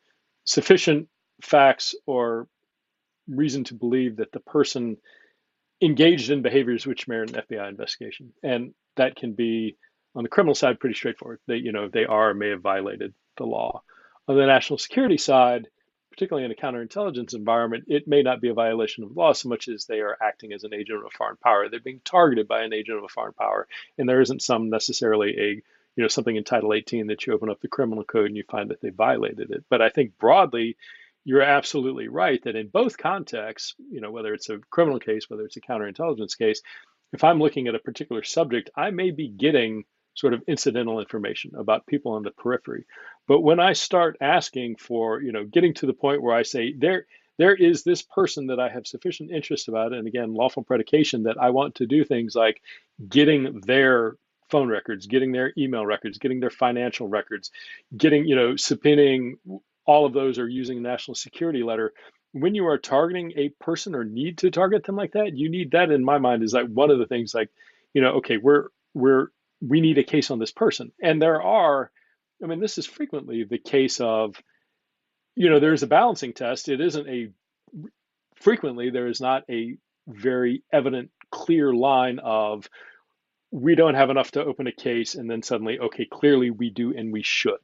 [0.44, 1.08] sufficient
[1.42, 2.48] facts or
[3.28, 4.96] reason to believe that the person
[5.82, 8.32] engaged in behaviors which merit an FBI investigation.
[8.42, 9.76] And that can be
[10.14, 11.40] on the criminal side pretty straightforward.
[11.46, 13.82] They, you know, they are may have violated the law.
[14.28, 15.66] On the national security side,
[16.10, 19.66] particularly in a counterintelligence environment, it may not be a violation of law so much
[19.68, 21.68] as they are acting as an agent of a foreign power.
[21.68, 23.66] They're being targeted by an agent of a foreign power,
[23.98, 25.62] and there isn't some necessarily a
[25.94, 28.44] you know something in Title 18 that you open up the criminal code and you
[28.50, 29.64] find that they violated it.
[29.68, 30.76] But I think broadly,
[31.24, 35.44] you're absolutely right that in both contexts, you know whether it's a criminal case, whether
[35.44, 36.62] it's a counterintelligence case,
[37.12, 41.52] if I'm looking at a particular subject, I may be getting sort of incidental information
[41.56, 42.84] about people on the periphery.
[43.26, 46.74] But when I start asking for, you know, getting to the point where I say
[46.76, 47.06] there
[47.38, 51.38] there is this person that I have sufficient interest about, and again, lawful predication that
[51.40, 52.60] I want to do things like
[53.08, 54.16] getting their
[54.50, 57.50] phone records, getting their email records, getting their financial records,
[57.96, 59.36] getting, you know, subpoenaing
[59.86, 61.92] all of those are using a national security letter.
[62.32, 65.72] When you are targeting a person or need to target them like that, you need
[65.72, 67.50] that in my mind is like one of the things like,
[67.92, 69.28] you know, okay, we're we're
[69.60, 70.92] we need a case on this person.
[71.02, 71.90] And there are,
[72.42, 74.36] I mean, this is frequently the case of,
[75.36, 76.68] you know, there's a balancing test.
[76.68, 77.28] It isn't a,
[78.34, 79.76] frequently, there is not a
[80.08, 82.68] very evident, clear line of,
[83.52, 86.96] we don't have enough to open a case, and then suddenly, okay, clearly we do
[86.96, 87.60] and we should.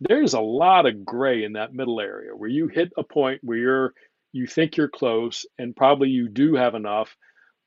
[0.00, 3.58] There's a lot of gray in that middle area where you hit a point where
[3.58, 3.94] you're,
[4.32, 7.16] you think you're close, and probably you do have enough,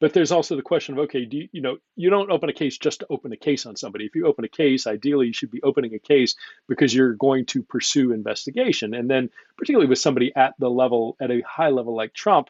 [0.04, 2.54] but there's also the question of okay, do you, you know you don't open a
[2.54, 4.06] case just to open a case on somebody.
[4.06, 6.36] If you open a case, ideally you should be opening a case
[6.68, 8.94] because you're going to pursue investigation.
[8.94, 12.50] And then particularly with somebody at the level at a high level like Trump,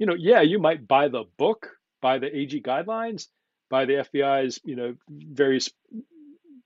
[0.00, 1.68] you know, yeah, you might buy the book,
[2.02, 3.28] buy the AG guidelines,
[3.70, 5.70] buy the FBI's, you know, various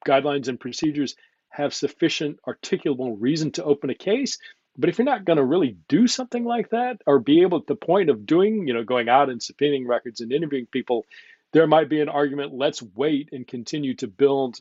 [0.07, 1.15] guidelines and procedures
[1.53, 4.39] have sufficient articulable reason to open a case.
[4.77, 7.67] But if you're not going to really do something like that or be able at
[7.67, 11.05] the point of doing, you know, going out and subpoenaing records and interviewing people,
[11.53, 14.59] there might be an argument let's wait and continue to build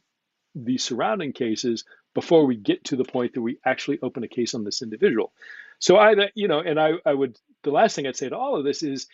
[0.54, 4.54] the surrounding cases before we get to the point that we actually open a case
[4.54, 5.32] on this individual.
[5.80, 8.58] So I, you know, and I, I would, the last thing I'd say to all
[8.58, 9.08] of this is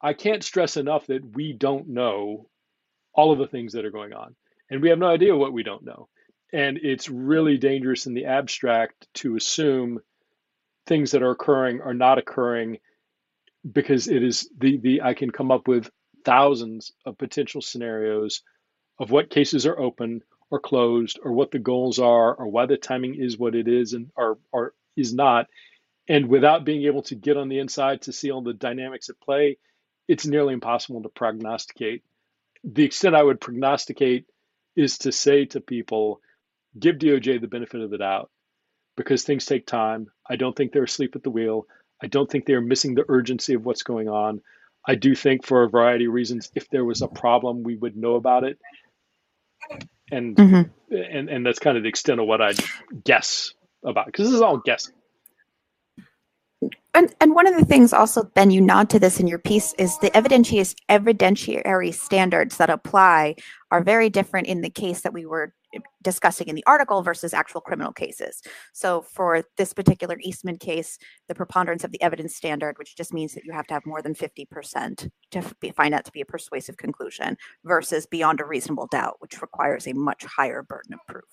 [0.00, 2.48] I can't stress enough that we don't know
[3.14, 4.36] all of the things that are going on.
[4.70, 6.08] And we have no idea what we don't know.
[6.52, 10.00] And it's really dangerous in the abstract to assume
[10.86, 12.78] things that are occurring are not occurring
[13.70, 15.90] because it is the the I can come up with
[16.24, 18.42] thousands of potential scenarios
[18.98, 22.76] of what cases are open or closed or what the goals are or why the
[22.76, 25.48] timing is what it is and or or is not.
[26.08, 29.20] And without being able to get on the inside to see all the dynamics at
[29.20, 29.58] play
[30.08, 32.02] it's nearly impossible to prognosticate.
[32.64, 34.26] The extent i would prognosticate
[34.76, 36.20] is to say to people
[36.78, 38.30] give DOJ the benefit of the doubt
[38.96, 40.08] because things take time.
[40.28, 41.66] I don't think they're asleep at the wheel.
[42.02, 44.42] I don't think they're missing the urgency of what's going on.
[44.86, 47.96] I do think, for a variety of reasons, if there was a problem, we would
[47.96, 48.58] know about it.
[50.12, 50.94] And mm-hmm.
[50.94, 52.52] and and that's kind of the extent of what I
[53.04, 53.52] guess
[53.84, 54.94] about because this is all guessing.
[56.96, 59.74] And, and one of the things also, Ben, you nod to this in your piece
[59.74, 63.36] is the evidentiary, standards that apply
[63.70, 65.52] are very different in the case that we were
[66.02, 68.40] discussing in the article versus actual criminal cases.
[68.72, 70.96] So for this particular Eastman case,
[71.28, 74.00] the preponderance of the evidence standard, which just means that you have to have more
[74.00, 78.86] than 50% to be, find that to be a persuasive conclusion versus beyond a reasonable
[78.90, 81.24] doubt, which requires a much higher burden of proof.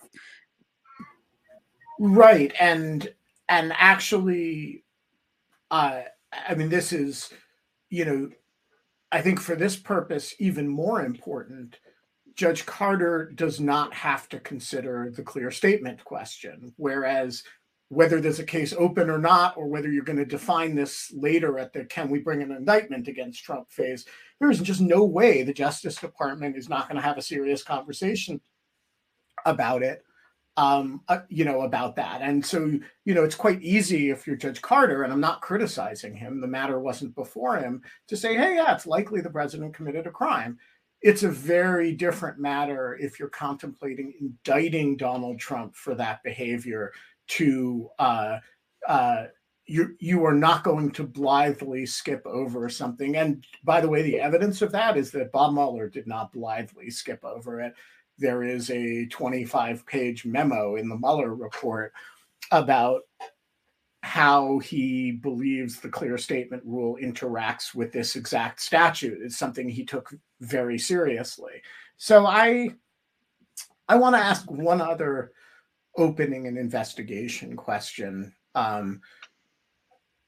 [2.01, 2.51] Right.
[2.59, 3.13] And
[3.47, 4.83] and actually
[5.73, 6.03] uh,
[6.47, 7.33] I mean, this is,
[7.89, 8.29] you know,
[9.11, 11.79] I think for this purpose, even more important,
[12.35, 16.73] Judge Carter does not have to consider the clear statement question.
[16.77, 17.41] Whereas
[17.89, 21.57] whether there's a case open or not, or whether you're going to define this later
[21.57, 24.05] at the can we bring an indictment against Trump phase,
[24.39, 27.63] there is just no way the Justice Department is not going to have a serious
[27.63, 28.39] conversation
[29.47, 30.03] about it
[30.57, 32.21] um, uh, you know, about that.
[32.21, 36.15] And so, you know, it's quite easy if you're Judge Carter, and I'm not criticizing
[36.15, 40.05] him, the matter wasn't before him, to say, hey, yeah, it's likely the president committed
[40.05, 40.59] a crime.
[41.01, 46.93] It's a very different matter if you're contemplating indicting Donald Trump for that behavior
[47.29, 48.37] to uh,
[48.87, 49.25] uh,
[49.65, 53.17] you you are not going to blithely skip over something.
[53.17, 56.89] And by the way, the evidence of that is that Bob Mueller did not blithely
[56.89, 57.73] skip over it
[58.17, 61.93] there is a 25 page memo in the Mueller report
[62.51, 63.01] about
[64.03, 69.17] how he believes the clear statement rule interacts with this exact statute.
[69.21, 71.61] It's something he took very seriously.
[71.97, 72.69] So I
[73.87, 75.31] I want to ask one other
[75.97, 79.01] opening and investigation question, um,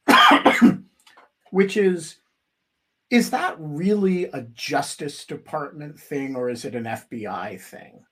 [1.51, 2.17] which is
[3.15, 8.03] is that really a Justice Department thing or is it an FBI thing?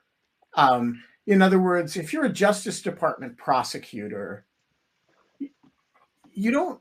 [0.53, 4.45] Um, in other words, if you're a Justice Department prosecutor,
[6.31, 6.79] you don't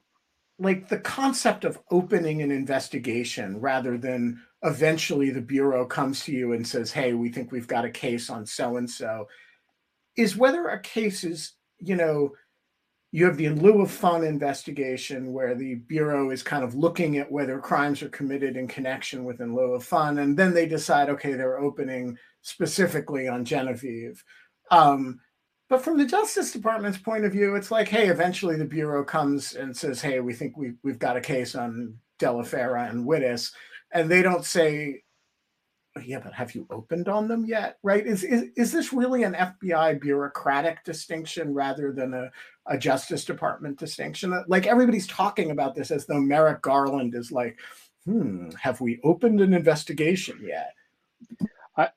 [0.61, 6.53] like the concept of opening an investigation rather than eventually the bureau comes to you
[6.53, 9.27] and says hey we think we've got a case on so and so
[10.17, 12.31] is whether a case is you know
[13.15, 17.19] you have the in lieu of fun investigation where the bureau is kind of looking
[17.19, 20.67] at whether crimes are committed in connection with in lieu of fun and then they
[20.67, 24.25] decide okay they're opening specifically on genevieve.
[24.71, 25.21] Um,
[25.69, 29.55] but from the justice department's point of view it's like hey eventually the bureau comes
[29.55, 33.53] and says hey we think we, we've got a case on Dellafera and Wittes
[33.93, 35.03] and they don't say
[36.05, 37.79] yeah, but have you opened on them yet?
[37.83, 38.07] Right?
[38.07, 42.31] Is is, is this really an FBI bureaucratic distinction rather than a,
[42.67, 44.43] a Justice Department distinction?
[44.49, 47.59] Like everybody's talking about this as though Merrick Garland is like,
[48.07, 50.73] hmm, have we opened an investigation yet?
[51.77, 51.89] I,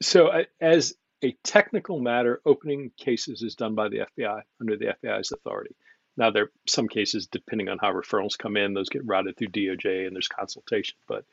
[0.00, 4.94] so I, as a technical matter, opening cases is done by the FBI under the
[5.02, 5.74] FBI's authority.
[6.16, 9.48] Now, there are some cases, depending on how referrals come in, those get routed through
[9.48, 10.96] DOJ and there's consultation.
[11.08, 11.24] But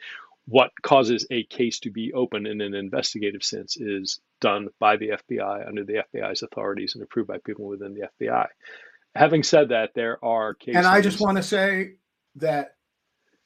[0.51, 5.11] what causes a case to be open in an investigative sense is done by the
[5.11, 8.47] FBI under the FBI's authorities and approved by people within the FBI.
[9.15, 10.75] Having said that, there are cases.
[10.75, 11.93] And I just want to say
[12.35, 12.75] that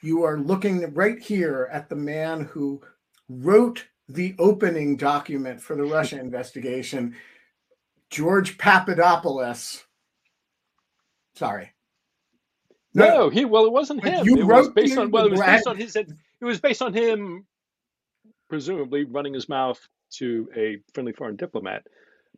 [0.01, 2.81] you are looking right here at the man who
[3.29, 7.15] wrote the opening document for the Russia investigation,
[8.09, 9.83] George Papadopoulos.
[11.35, 11.71] Sorry.
[12.95, 14.25] No, no, he well, it wasn't him.
[14.25, 15.95] You it wrote was based on well, it was based on his
[16.45, 17.45] it was based on him
[18.49, 19.79] presumably running his mouth
[20.11, 21.87] to a friendly foreign diplomat.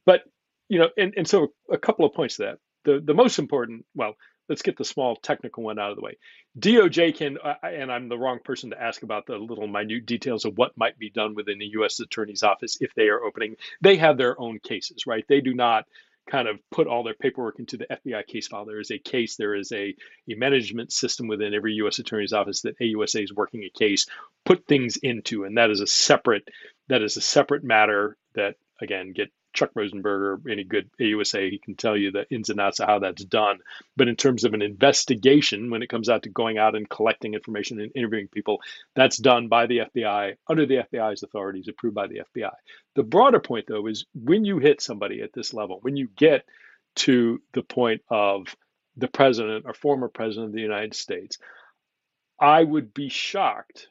[0.05, 0.23] But
[0.69, 2.59] you know, and, and so a couple of points to that.
[2.85, 4.15] The the most important, well,
[4.47, 6.17] let's get the small technical one out of the way.
[6.57, 10.45] DOJ can, uh, and I'm the wrong person to ask about the little minute details
[10.45, 11.99] of what might be done within the U.S.
[11.99, 13.55] Attorney's Office if they are opening.
[13.81, 15.25] They have their own cases, right?
[15.27, 15.85] They do not
[16.29, 18.65] kind of put all their paperwork into the FBI case file.
[18.65, 19.95] There is a case, there is a,
[20.29, 21.99] a management system within every U.S.
[21.99, 24.05] Attorney's Office that AUSA is working a case,
[24.45, 26.47] put things into, and that is a separate
[26.89, 31.75] that is a separate matter that again get Chuck Rosenberger, any good AUSA, he can
[31.75, 33.57] tell you the ins and outs of how that's done.
[33.95, 37.33] But in terms of an investigation, when it comes out to going out and collecting
[37.33, 38.61] information and interviewing people,
[38.95, 42.53] that's done by the FBI under the FBI's authorities, approved by the FBI.
[42.95, 46.45] The broader point, though, is when you hit somebody at this level, when you get
[46.97, 48.55] to the point of
[48.95, 51.39] the president or former president of the United States,
[52.39, 53.89] I would be shocked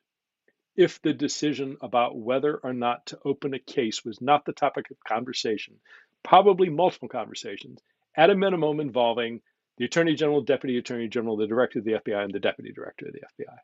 [0.76, 4.90] if the decision about whether or not to open a case was not the topic
[4.90, 5.74] of conversation,
[6.22, 7.80] probably multiple conversations,
[8.16, 9.40] at a minimum involving
[9.78, 13.06] the Attorney General, Deputy Attorney General, the Director of the FBI, and the Deputy Director
[13.06, 13.56] of the FBI.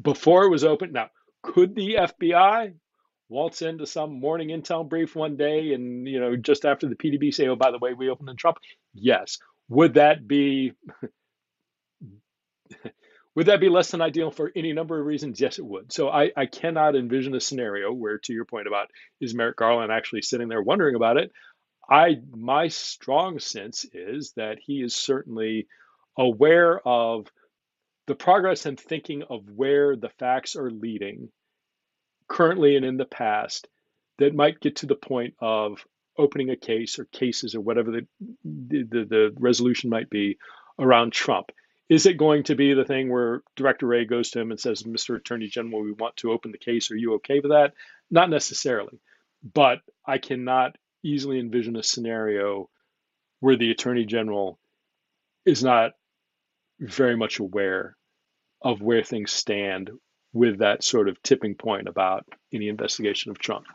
[0.00, 1.10] Before it was open, now,
[1.42, 2.74] could the FBI
[3.28, 7.34] waltz into some morning intel brief one day and, you know, just after the PDB
[7.34, 8.58] say, oh, by the way, we opened in Trump?
[8.94, 9.38] Yes.
[9.68, 10.72] Would that be
[13.34, 15.40] Would that be less than ideal for any number of reasons?
[15.40, 15.92] Yes, it would.
[15.92, 19.90] So I, I cannot envision a scenario where, to your point about is Merrick Garland
[19.90, 21.32] actually sitting there wondering about it,
[21.88, 25.66] I my strong sense is that he is certainly
[26.16, 27.26] aware of
[28.06, 31.30] the progress and thinking of where the facts are leading
[32.28, 33.68] currently and in the past
[34.18, 35.84] that might get to the point of
[36.18, 38.06] opening a case or cases or whatever the,
[38.44, 40.36] the, the resolution might be
[40.78, 41.50] around Trump.
[41.92, 44.84] Is it going to be the thing where Director Wray goes to him and says,
[44.84, 45.14] Mr.
[45.14, 46.90] Attorney General, we want to open the case.
[46.90, 47.74] Are you okay with that?
[48.10, 48.98] Not necessarily.
[49.42, 50.74] But I cannot
[51.04, 52.70] easily envision a scenario
[53.40, 54.58] where the Attorney General
[55.44, 55.92] is not
[56.80, 57.94] very much aware
[58.62, 59.90] of where things stand
[60.32, 62.24] with that sort of tipping point about
[62.54, 63.66] any investigation of Trump.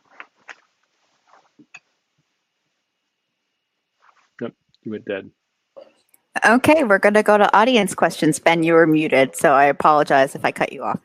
[4.41, 5.29] Yep, you went dead.
[6.47, 8.39] Okay, we're going to go to audience questions.
[8.39, 11.01] Ben, you were muted, so I apologize if I cut you off.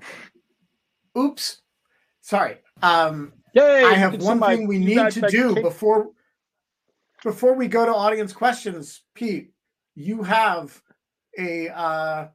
[1.19, 1.61] Oops.
[2.21, 2.59] Sorry.
[2.81, 6.11] Um, Yay, I have one thing we need to do before
[7.25, 9.01] before we go to audience questions.
[9.15, 9.53] Pete,
[9.97, 10.81] you have
[11.37, 12.29] a uh,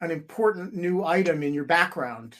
[0.00, 2.36] an important new item in your background.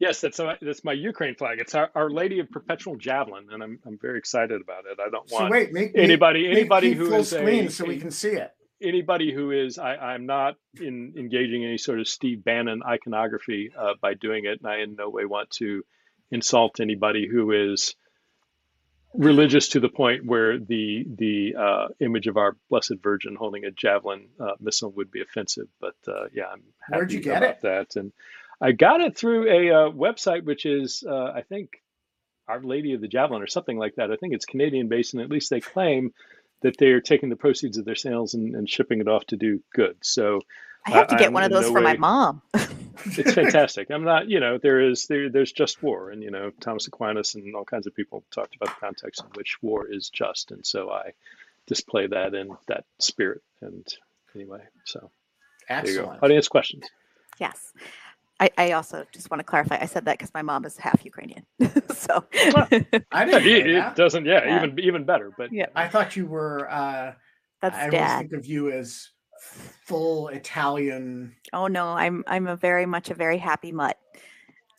[0.00, 1.60] Yes, that's a, that's my Ukraine flag.
[1.60, 4.98] It's our, our Lady of Perpetual Javelin, and I'm I'm very excited about it.
[5.00, 7.84] I don't want so wait, make, anybody make, anybody make who is screen a, so
[7.84, 8.52] we can see it
[8.82, 13.94] anybody who is I, I'm not in engaging any sort of Steve Bannon iconography uh,
[14.00, 15.82] by doing it, and I in no way want to
[16.30, 17.94] insult anybody who is
[19.14, 23.70] religious to the point where the the uh, image of our Blessed Virgin holding a
[23.70, 25.68] javelin uh, missile would be offensive.
[25.80, 27.60] But uh, yeah, I'm happy Where'd you get about it?
[27.62, 27.96] that.
[27.96, 28.12] And
[28.60, 31.70] I got it through a uh, website which is uh, I think
[32.48, 34.10] Our Lady of the Javelin or something like that.
[34.10, 36.12] I think it's Canadian based, and at least they claim
[36.62, 39.36] that they are taking the proceeds of their sales and, and shipping it off to
[39.36, 39.96] do good.
[40.02, 40.40] So
[40.86, 42.42] I have to I- get I'm one of those no for my mom.
[43.04, 43.90] it's fantastic.
[43.90, 47.34] I'm not, you know, there is there there's just war, and you know, Thomas Aquinas
[47.34, 50.64] and all kinds of people talked about the context in which war is just, and
[50.66, 51.12] so I
[51.66, 53.42] display that in that spirit.
[53.60, 53.86] And
[54.34, 55.10] anyway, so
[55.68, 56.16] there you go.
[56.22, 56.84] Audience questions.
[57.38, 57.72] yes.
[58.42, 59.78] I, I also just want to clarify.
[59.80, 61.44] I said that because my mom is half Ukrainian.
[61.94, 64.26] so I Yeah, didn't it, know it doesn't.
[64.26, 64.64] Yeah, Yeah.
[64.64, 65.30] even even better.
[65.36, 65.66] But Yeah.
[65.76, 66.68] I thought you were.
[66.68, 67.14] Uh,
[67.60, 68.18] that's I always dad.
[68.18, 69.10] think of you as
[69.84, 71.36] full Italian.
[71.52, 73.96] Oh no, I'm I'm a very much a very happy mutt.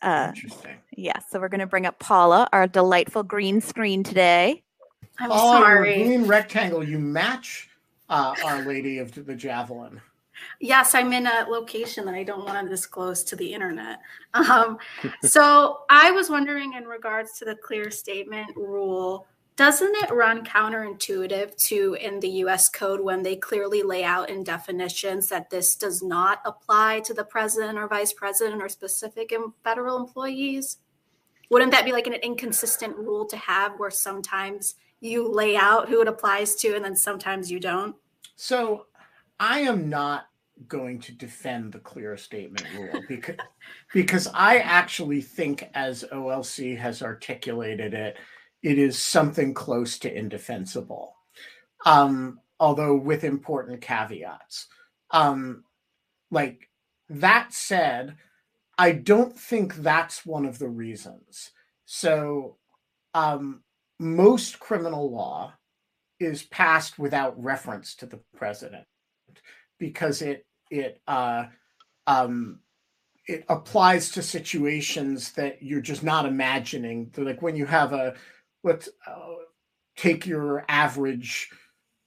[0.02, 0.76] Uh, Interesting.
[0.94, 4.62] yeah, so we're going to bring up Paula, our delightful green screen today.
[5.18, 6.02] I'm Oh, your sorry.
[6.02, 6.84] green rectangle.
[6.84, 7.70] You match
[8.10, 10.02] uh, Our Lady of the Javelin.
[10.60, 14.00] Yes, I'm in a location that I don't want to disclose to the internet.
[14.34, 14.78] Um,
[15.22, 19.26] so I was wondering, in regards to the clear statement rule,
[19.56, 24.42] doesn't it run counterintuitive to in the US code when they clearly lay out in
[24.42, 29.32] definitions that this does not apply to the president or vice president or specific
[29.62, 30.78] federal employees?
[31.50, 36.00] Wouldn't that be like an inconsistent rule to have where sometimes you lay out who
[36.00, 37.94] it applies to and then sometimes you don't?
[38.34, 38.86] So
[39.38, 40.26] I am not
[40.68, 43.36] going to defend the clear statement rule because
[43.92, 48.16] because I actually think as OLC has articulated it,
[48.62, 51.16] it is something close to indefensible.
[51.84, 54.68] Um, although with important caveats.
[55.10, 55.64] Um,
[56.30, 56.70] like
[57.08, 58.16] that said,
[58.78, 61.50] I don't think that's one of the reasons.
[61.84, 62.56] So
[63.12, 63.62] um,
[63.98, 65.52] most criminal law
[66.18, 68.86] is passed without reference to the president
[69.78, 71.44] because it it uh,
[72.06, 72.60] um,
[73.26, 77.10] it applies to situations that you're just not imagining.
[77.16, 78.14] Like when you have a
[78.62, 79.34] let's uh,
[79.96, 81.50] take your average,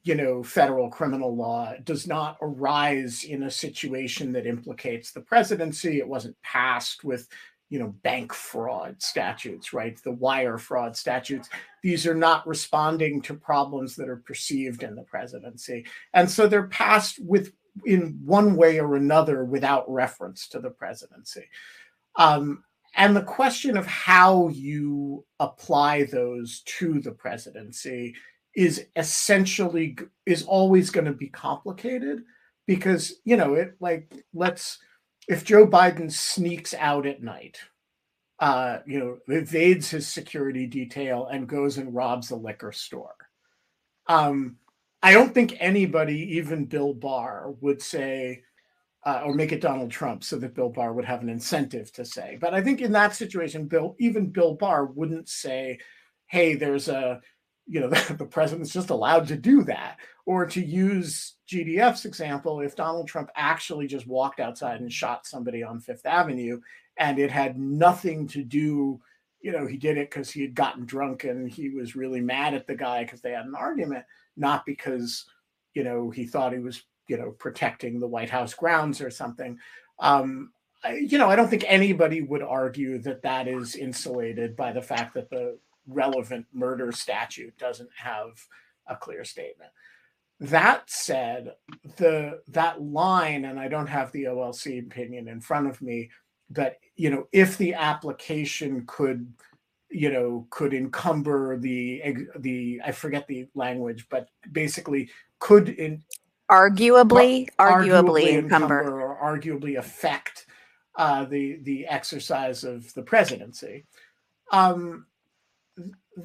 [0.03, 5.99] you know, federal criminal law does not arise in a situation that implicates the presidency.
[5.99, 7.27] It wasn't passed with
[7.69, 10.01] you know bank fraud statutes right?
[10.03, 11.49] The wire fraud statutes.
[11.83, 15.85] These are not responding to problems that are perceived in the presidency.
[16.13, 17.53] And so they're passed with
[17.85, 21.45] in one way or another without reference to the presidency.
[22.15, 22.63] Um,
[22.95, 28.15] and the question of how you apply those to the presidency
[28.55, 29.95] is essentially
[30.25, 32.23] is always going to be complicated
[32.65, 34.79] because you know it like let's
[35.27, 37.59] if Joe Biden sneaks out at night,
[38.39, 43.15] uh, you know, evades his security detail and goes and robs a liquor store,
[44.07, 44.57] um,
[45.03, 48.43] I don't think anybody, even Bill Barr, would say,
[49.05, 52.03] uh, or make it Donald Trump so that Bill Barr would have an incentive to
[52.03, 52.37] say.
[52.39, 55.79] But I think in that situation, Bill, even Bill Barr wouldn't say,
[56.27, 57.21] "Hey, there's a."
[57.67, 59.97] You know, the, the president's just allowed to do that.
[60.25, 65.63] Or to use GDF's example, if Donald Trump actually just walked outside and shot somebody
[65.63, 66.59] on Fifth Avenue
[66.97, 68.99] and it had nothing to do,
[69.41, 72.53] you know, he did it because he had gotten drunk and he was really mad
[72.53, 74.03] at the guy because they had an argument,
[74.35, 75.25] not because,
[75.73, 79.57] you know, he thought he was, you know, protecting the White House grounds or something.
[79.99, 80.51] Um,
[80.93, 85.13] you know, I don't think anybody would argue that that is insulated by the fact
[85.15, 85.57] that the
[85.87, 88.31] relevant murder statute doesn't have
[88.87, 89.71] a clear statement.
[90.39, 91.55] That said,
[91.97, 96.11] the that line, and I don't have the OLC opinion in front of me,
[96.49, 99.33] but you know, if the application could,
[99.89, 102.03] you know, could encumber the
[102.37, 105.09] the I forget the language, but basically
[105.39, 106.03] could in
[106.49, 109.01] Arguably, arguably encumber.
[109.01, 110.45] or arguably affect
[110.95, 113.85] uh, the the exercise of the presidency.
[114.53, 115.07] Um,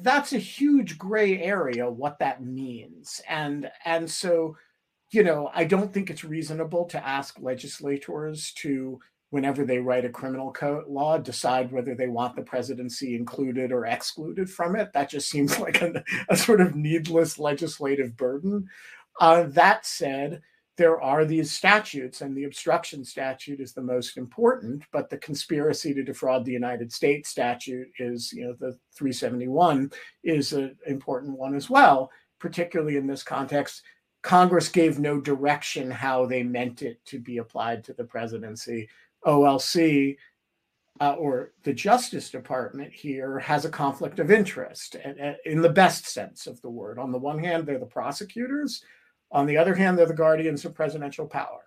[0.01, 3.21] that's a huge gray area what that means.
[3.29, 4.57] And and so
[5.11, 8.99] you know i don't think it's reasonable to ask legislators to
[9.33, 13.83] whenever they write a criminal code law decide whether they want the presidency included or
[13.83, 14.93] excluded from it.
[14.93, 18.67] That just seems like a, a sort of needless legislative burden.
[19.19, 20.43] Uh, that said
[20.75, 25.93] there are these statutes, and the obstruction statute is the most important, but the conspiracy
[25.93, 29.91] to defraud the United States statute is, you know, the 371
[30.23, 32.09] is an important one as well,
[32.39, 33.83] particularly in this context.
[34.23, 38.89] Congress gave no direction how they meant it to be applied to the presidency.
[39.25, 40.17] OLC
[41.01, 44.95] uh, or the Justice Department here has a conflict of interest
[45.45, 46.97] in the best sense of the word.
[46.97, 48.83] On the one hand, they're the prosecutors.
[49.33, 51.63] On the other hand, they're the guardians of presidential power.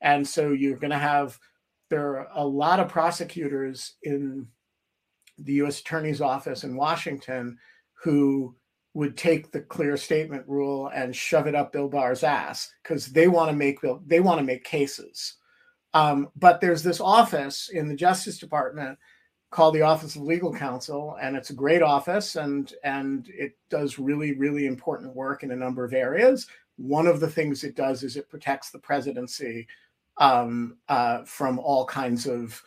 [0.00, 1.38] And so you're going to have,
[1.88, 4.48] there are a lot of prosecutors in
[5.38, 7.56] the US Attorney's Office in Washington
[7.94, 8.54] who
[8.94, 13.28] would take the clear statement rule and shove it up Bill Barr's ass because they
[13.28, 15.34] want to make they want to make cases.
[15.94, 18.98] Um, but there's this office in the Justice Department
[19.50, 23.98] called the Office of Legal Counsel, and it's a great office, and and it does
[23.98, 26.46] really really important work in a number of areas.
[26.76, 29.66] One of the things it does is it protects the presidency
[30.18, 32.60] um, uh, from all kinds of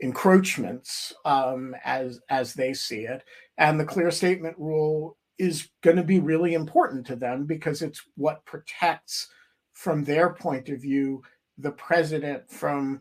[0.00, 3.22] encroachments um, as as they see it,
[3.58, 8.02] and the clear statement rule is going to be really important to them because it's
[8.16, 9.28] what protects,
[9.72, 11.22] from their point of view,
[11.56, 13.00] the president from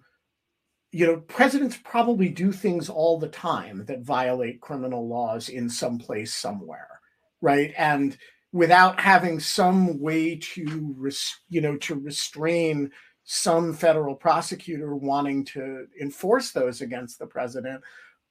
[0.91, 5.99] you know, presidents probably do things all the time that violate criminal laws in some
[5.99, 6.99] place somewhere,
[7.41, 7.73] right?
[7.77, 8.17] And
[8.51, 12.91] without having some way to, res- you know, to restrain
[13.23, 17.81] some federal prosecutor wanting to enforce those against the president,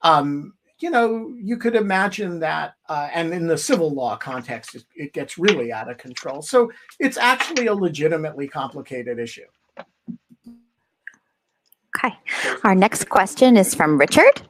[0.03, 4.85] um, you know, you could imagine that, uh, and in the civil law context, it,
[4.95, 6.41] it gets really out of control.
[6.41, 9.47] So it's actually a legitimately complicated issue.
[11.97, 12.15] Okay.
[12.65, 14.43] Our next question is from Richard.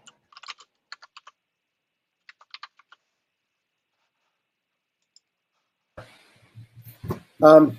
[7.42, 7.78] Um,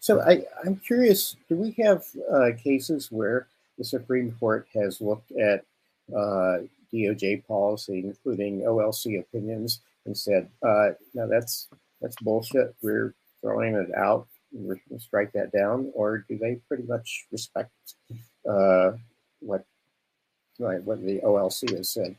[0.00, 3.46] so I, I'm curious, do we have uh, cases where
[3.76, 5.64] the Supreme Court has looked at
[6.14, 6.58] uh,
[6.92, 11.68] DOJ policy, including OLC opinions, and said, uh, "No, that's
[12.00, 12.74] that's bullshit.
[12.82, 14.26] We're throwing it out.
[14.52, 17.70] We're going to strike that down." Or do they pretty much respect
[18.48, 18.92] uh,
[19.40, 19.64] what
[20.58, 22.16] right, what the OLC has said.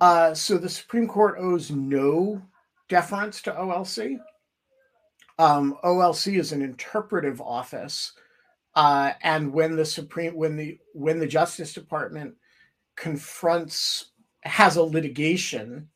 [0.00, 2.40] Uh, so the Supreme Court owes no
[2.88, 4.18] deference to OLC.
[5.40, 8.12] Um, OLC is an interpretive office,
[8.74, 12.34] uh, and when the Supreme when the when the Justice Department
[12.94, 14.10] confronts
[14.42, 15.88] has a litigation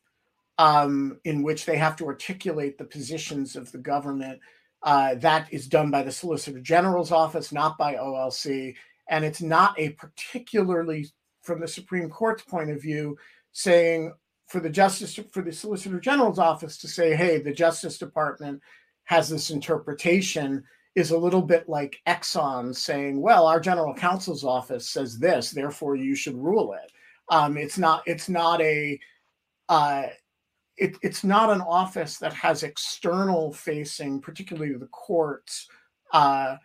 [0.56, 4.40] um, in which they have to articulate the positions of the government
[4.82, 8.74] uh, that is done by the Solicitor General's office, not by OLC.
[9.10, 11.08] And it's not a particularly,
[11.42, 13.18] from the Supreme Court's point of view,
[13.52, 14.14] saying
[14.46, 18.62] for the Justice, for the Solicitor General's office to say, hey, the Justice Department
[19.04, 24.88] has this interpretation is a little bit like Exxon saying, well, our general counsel's office
[24.88, 26.90] says this, therefore you should rule it.
[27.30, 28.98] Um, it's not, it's not a,
[29.68, 30.04] uh,
[30.76, 35.68] it, it's not an office that has external facing, particularly the courts,
[36.12, 36.56] uh,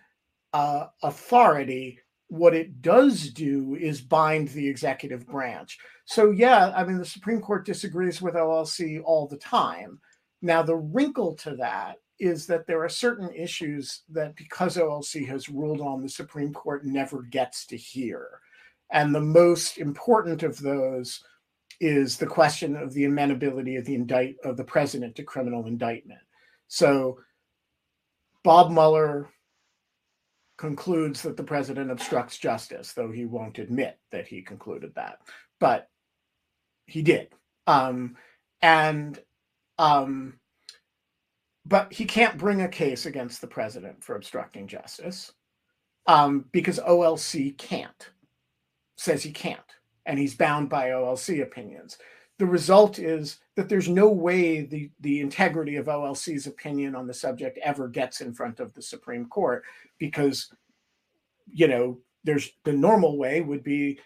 [0.53, 1.99] uh, authority.
[2.27, 5.79] What it does do is bind the executive branch.
[6.05, 9.99] So, yeah, I mean, the Supreme Court disagrees with OLC all the time.
[10.41, 15.49] Now, the wrinkle to that is that there are certain issues that, because OLC has
[15.49, 18.41] ruled on, the Supreme Court never gets to hear.
[18.91, 21.24] And the most important of those
[21.80, 26.20] is the question of the amenability of the indict of the president to criminal indictment.
[26.67, 27.20] So
[28.43, 29.30] Bob Mueller
[30.57, 35.20] concludes that the president obstructs justice, though he won't admit that he concluded that,
[35.59, 35.88] but
[36.86, 37.30] he did.
[37.65, 38.17] Um,
[38.61, 39.17] and
[39.78, 40.39] um,
[41.66, 45.34] but he can't bring a case against the president for obstructing justice
[46.07, 48.10] um, because OLC can't,
[48.95, 49.60] says he can't
[50.05, 51.97] and he's bound by OLC opinions.
[52.39, 57.14] The result is that there's no way the, the integrity of OLC's opinion on the
[57.14, 59.64] subject ever gets in front of the Supreme Court
[59.99, 60.51] because,
[61.45, 63.99] you know, there's the normal way would be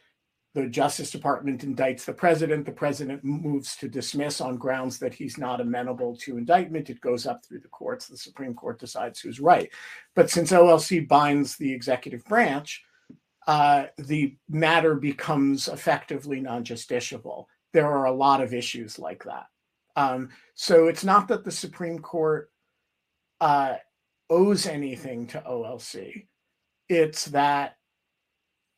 [0.53, 2.65] the Justice Department indicts the president.
[2.65, 6.91] The president moves to dismiss on grounds that he's not amenable to indictment.
[6.91, 8.07] It goes up through the courts.
[8.07, 9.71] The Supreme Court decides who's right.
[10.15, 12.83] But since OLC binds the executive branch,
[13.47, 17.45] uh, the matter becomes effectively non-justiciable.
[17.73, 19.47] There are a lot of issues like that.
[19.95, 22.51] Um, so it's not that the Supreme Court
[23.41, 23.75] uh,
[24.29, 26.27] owes anything to OLC.
[26.89, 27.77] It's that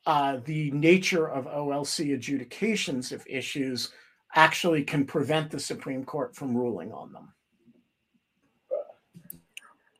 [0.05, 3.91] uh, the nature of OLC adjudications of issues
[4.35, 7.33] actually can prevent the Supreme Court from ruling on them.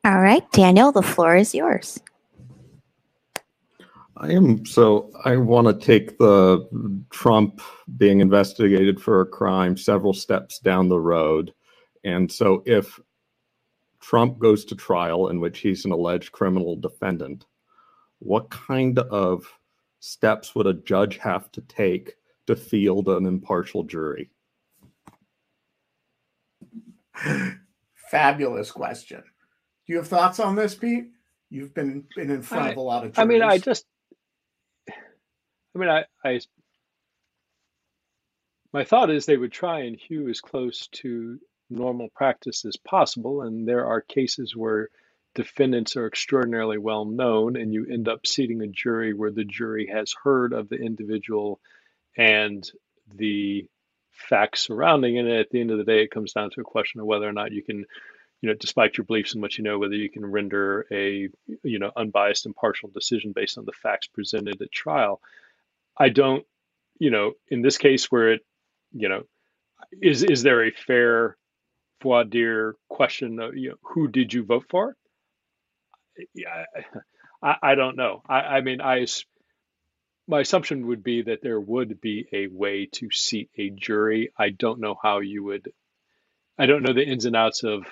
[0.04, 1.98] All right, Daniel, the floor is yours.
[4.18, 6.66] I am so I want to take the
[7.10, 7.60] Trump
[7.98, 11.52] being investigated for a crime several steps down the road.
[12.04, 12.98] And so if
[14.00, 17.44] Trump goes to trial in which he's an alleged criminal defendant,
[18.20, 19.44] what kind of
[20.06, 22.14] steps would a judge have to take
[22.46, 24.30] to field an impartial jury?
[28.10, 29.22] Fabulous question.
[29.86, 31.06] Do you have thoughts on this, Pete?
[31.50, 33.24] You've been been in front I, of a lot of juries.
[33.24, 33.84] I mean, I just
[34.88, 36.40] I mean, I, I,
[38.72, 41.38] my thought is they would try and hew as close to
[41.68, 44.88] normal practice as possible, and there are cases where
[45.36, 49.86] defendants are extraordinarily well known and you end up seating a jury where the jury
[49.92, 51.60] has heard of the individual
[52.16, 52.68] and
[53.14, 53.68] the
[54.10, 55.26] facts surrounding it.
[55.26, 57.28] And at the end of the day, it comes down to a question of whether
[57.28, 57.84] or not you can,
[58.40, 61.28] you know, despite your beliefs and what you know, whether you can render a,
[61.62, 65.20] you know, unbiased, impartial decision based on the facts presented at trial.
[65.98, 66.46] I don't,
[66.98, 68.40] you know, in this case where it,
[68.92, 69.24] you know,
[70.00, 71.36] is is there a fair
[72.02, 74.96] voir dire question of you know, who did you vote for?
[76.34, 76.64] Yeah,
[77.42, 78.22] I, I don't know.
[78.28, 79.06] I, I mean, I
[80.28, 84.32] my assumption would be that there would be a way to seat a jury.
[84.36, 85.72] I don't know how you would.
[86.58, 87.84] I don't know the ins and outs of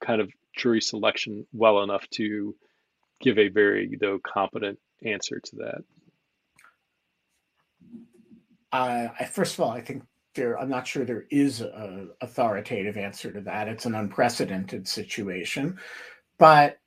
[0.00, 2.54] kind of jury selection well enough to
[3.20, 5.82] give a very though competent answer to that.
[8.72, 10.58] Uh, I, first of all, I think there.
[10.58, 13.66] I'm not sure there is a authoritative answer to that.
[13.66, 15.78] It's an unprecedented situation,
[16.38, 16.79] but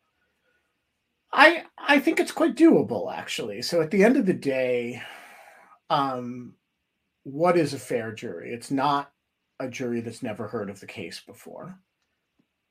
[1.33, 3.61] I I think it's quite doable actually.
[3.63, 5.01] So at the end of the day,
[5.89, 6.53] um,
[7.23, 8.53] what is a fair jury?
[8.53, 9.11] It's not
[9.59, 11.79] a jury that's never heard of the case before.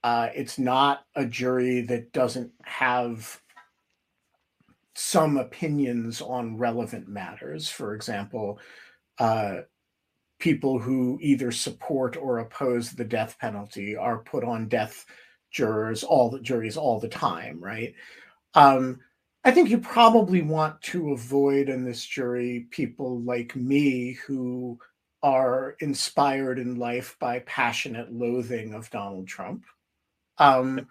[0.05, 3.41] Uh, it's not a jury that doesn't have
[4.95, 7.69] some opinions on relevant matters.
[7.69, 8.59] For example,
[9.19, 9.59] uh,
[10.39, 15.07] people who either support or oppose the death penalty are put on death
[15.53, 17.95] jurors all the juries all the time, right?
[18.55, 19.01] Um,
[19.45, 24.79] I think you probably want to avoid in this jury people like me who
[25.23, 29.65] are inspired in life by passionate loathing of Donald Trump.
[30.39, 30.87] Um,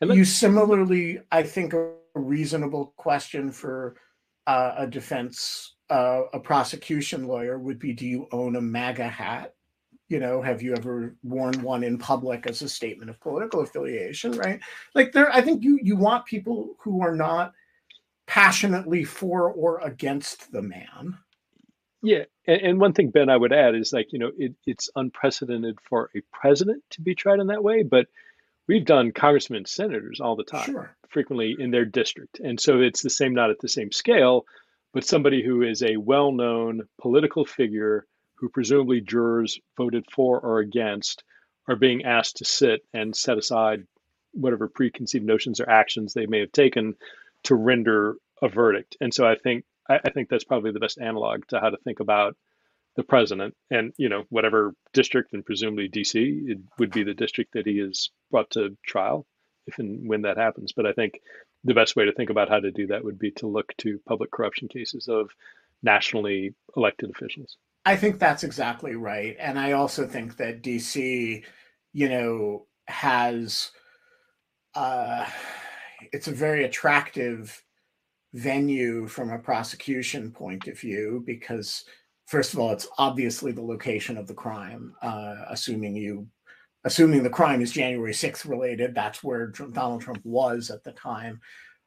[0.00, 3.96] you similarly, I think, a reasonable question for
[4.46, 9.54] uh, a defense, uh, a prosecution lawyer would be Do you own a MAGA hat?
[10.10, 14.32] You know have you ever worn one in public as a statement of political affiliation
[14.32, 14.60] right?
[14.94, 17.52] Like there i think you you want people who are not
[18.26, 21.18] passionately for or against the man.
[22.02, 24.90] Yeah and, and one thing ben i would add is like you know it, it's
[24.96, 28.06] unprecedented for a president to be tried in that way but
[28.66, 30.96] we've done congressmen senators all the time sure.
[31.08, 32.38] frequently in their district.
[32.38, 34.44] And so it's the same not at the same scale
[34.92, 38.06] but somebody who is a well-known political figure
[38.40, 41.22] who presumably jurors voted for or against,
[41.68, 43.86] are being asked to sit and set aside
[44.32, 46.94] whatever preconceived notions or actions they may have taken
[47.44, 48.96] to render a verdict.
[49.00, 51.76] And so I think I, I think that's probably the best analog to how to
[51.78, 52.36] think about
[52.96, 57.52] the president and you know whatever district and presumably DC it would be the district
[57.52, 59.26] that he is brought to trial
[59.66, 60.72] if and when that happens.
[60.72, 61.20] But I think
[61.64, 64.00] the best way to think about how to do that would be to look to
[64.08, 65.30] public corruption cases of
[65.82, 67.56] nationally elected officials.
[67.84, 69.36] I think that's exactly right.
[69.38, 71.44] And I also think that DC,
[71.92, 73.70] you know, has
[74.74, 75.26] uh
[76.12, 77.62] it's a very attractive
[78.34, 81.84] venue from a prosecution point of view because
[82.26, 86.26] first of all it's obviously the location of the crime uh assuming you
[86.84, 91.40] assuming the crime is January 6th related that's where Donald Trump was at the time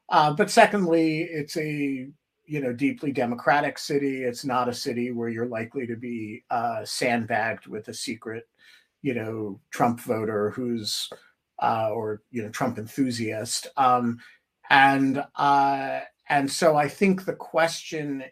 [0.10, 2.10] uh, but secondly it's a
[2.46, 6.84] you know deeply democratic city it's not a city where you're likely to be uh,
[6.84, 8.48] sandbagged with a secret
[9.02, 11.10] you know trump voter who's
[11.62, 13.68] uh, or you know trump enthusiast.
[13.78, 14.20] Um,
[14.70, 18.24] and uh, and so i think the question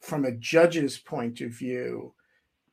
[0.00, 2.14] from a judge's point of view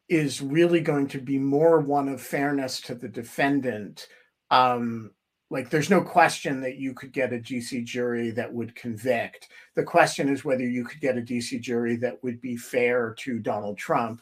[0.08, 4.08] is really going to be more one of fairness to the defendant
[4.52, 5.12] um,
[5.56, 9.48] like there's no question that you could get a DC jury that would convict.
[9.76, 13.40] The question is whether you could get a DC jury that would be fair to
[13.40, 14.22] Donald Trump.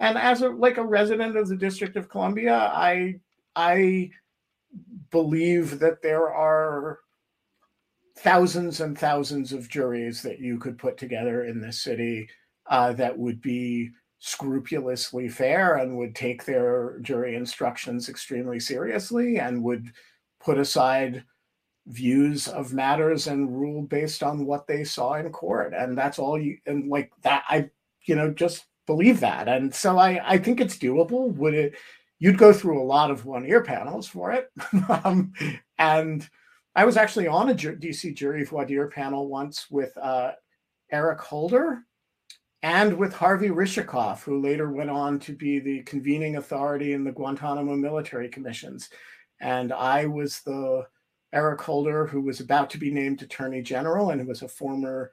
[0.00, 3.20] And as a like a resident of the District of Columbia, I
[3.54, 4.10] I
[5.12, 6.98] believe that there are
[8.16, 12.28] thousands and thousands of juries that you could put together in this city
[12.66, 19.62] uh, that would be scrupulously fair and would take their jury instructions extremely seriously and
[19.62, 19.92] would
[20.44, 21.24] put aside
[21.86, 25.72] views of matters and rule based on what they saw in court.
[25.74, 27.68] And that's all you and like that i
[28.04, 29.48] you know just believe that.
[29.48, 31.32] And so i i think it's doable.
[31.34, 31.74] Would it
[32.18, 34.50] you'd go through a lot of one ear panels for it.
[35.04, 35.32] Um,
[35.78, 36.28] and
[36.76, 40.32] i was actually on a dc jury voir dire panel once with uh,
[40.90, 41.80] eric holder
[42.62, 47.12] and with harvey rishikof who later went on to be the convening authority in the
[47.12, 48.90] guantanamo military commissions
[49.42, 50.86] and I was the
[51.34, 55.12] Eric Holder, who was about to be named Attorney General and who was a former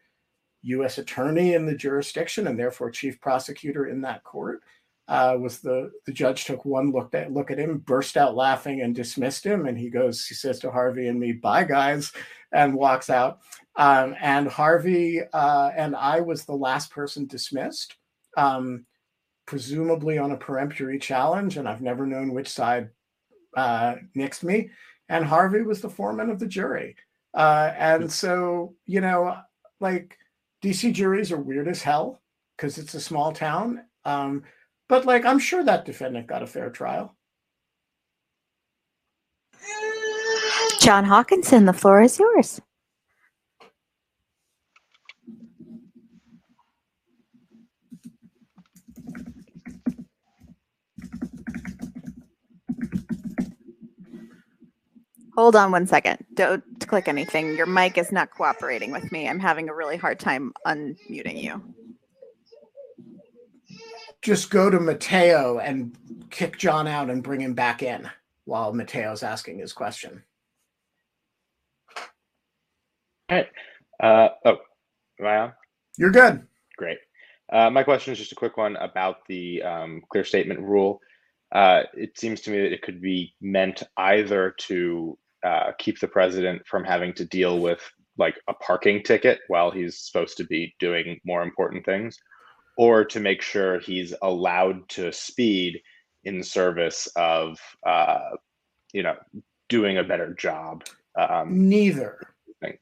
[0.64, 0.98] U.S.
[0.98, 4.62] attorney in the jurisdiction and therefore chief prosecutor in that court.
[5.10, 8.82] uh, was the the judge took one look at look at him, burst out laughing,
[8.82, 9.66] and dismissed him.
[9.66, 12.12] And he goes, he says to Harvey and me, "Bye, guys,"
[12.52, 13.40] and walks out.
[13.76, 17.96] Um, and Harvey uh, and I was the last person dismissed,
[18.38, 18.86] um,
[19.48, 21.58] presumably on a peremptory challenge.
[21.58, 22.92] And I've never known which side
[23.56, 24.70] uh, nixed me.
[25.10, 26.95] And Harvey was the foreman of the jury.
[27.34, 29.38] Uh, and so, you know,
[29.80, 30.18] like
[30.64, 32.22] DC juries are weird as hell
[32.58, 33.84] because it's a small town.
[34.06, 34.43] Um,
[34.88, 37.16] but like, I'm sure that defendant got a fair trial.
[40.80, 42.62] John Hawkinson, the floor is yours.
[55.40, 56.18] Hold on one second.
[56.34, 57.56] Don't click anything.
[57.56, 59.26] Your mic is not cooperating with me.
[59.26, 61.64] I'm having a really hard time unmuting you.
[64.22, 65.96] Just go to Mateo and
[66.30, 68.10] kick John out and bring him back in
[68.44, 70.22] while Mateo's asking his question.
[73.30, 73.48] All right.
[74.04, 74.58] Uh, oh,
[75.22, 75.54] am I on?
[75.98, 76.46] You're good.
[76.76, 76.98] Great.
[77.50, 81.00] Uh, my question is just a quick one about the um, clear statement rule.
[81.54, 86.08] Uh, it seems to me that it could be meant either to uh, keep the
[86.08, 87.82] president from having to deal with
[88.18, 92.18] like a parking ticket while he's supposed to be doing more important things,
[92.78, 95.82] or to make sure he's allowed to speed
[96.26, 98.32] in service of, uh,
[98.92, 99.16] you know,
[99.70, 100.84] doing a better job.
[101.18, 102.34] Um, Neither.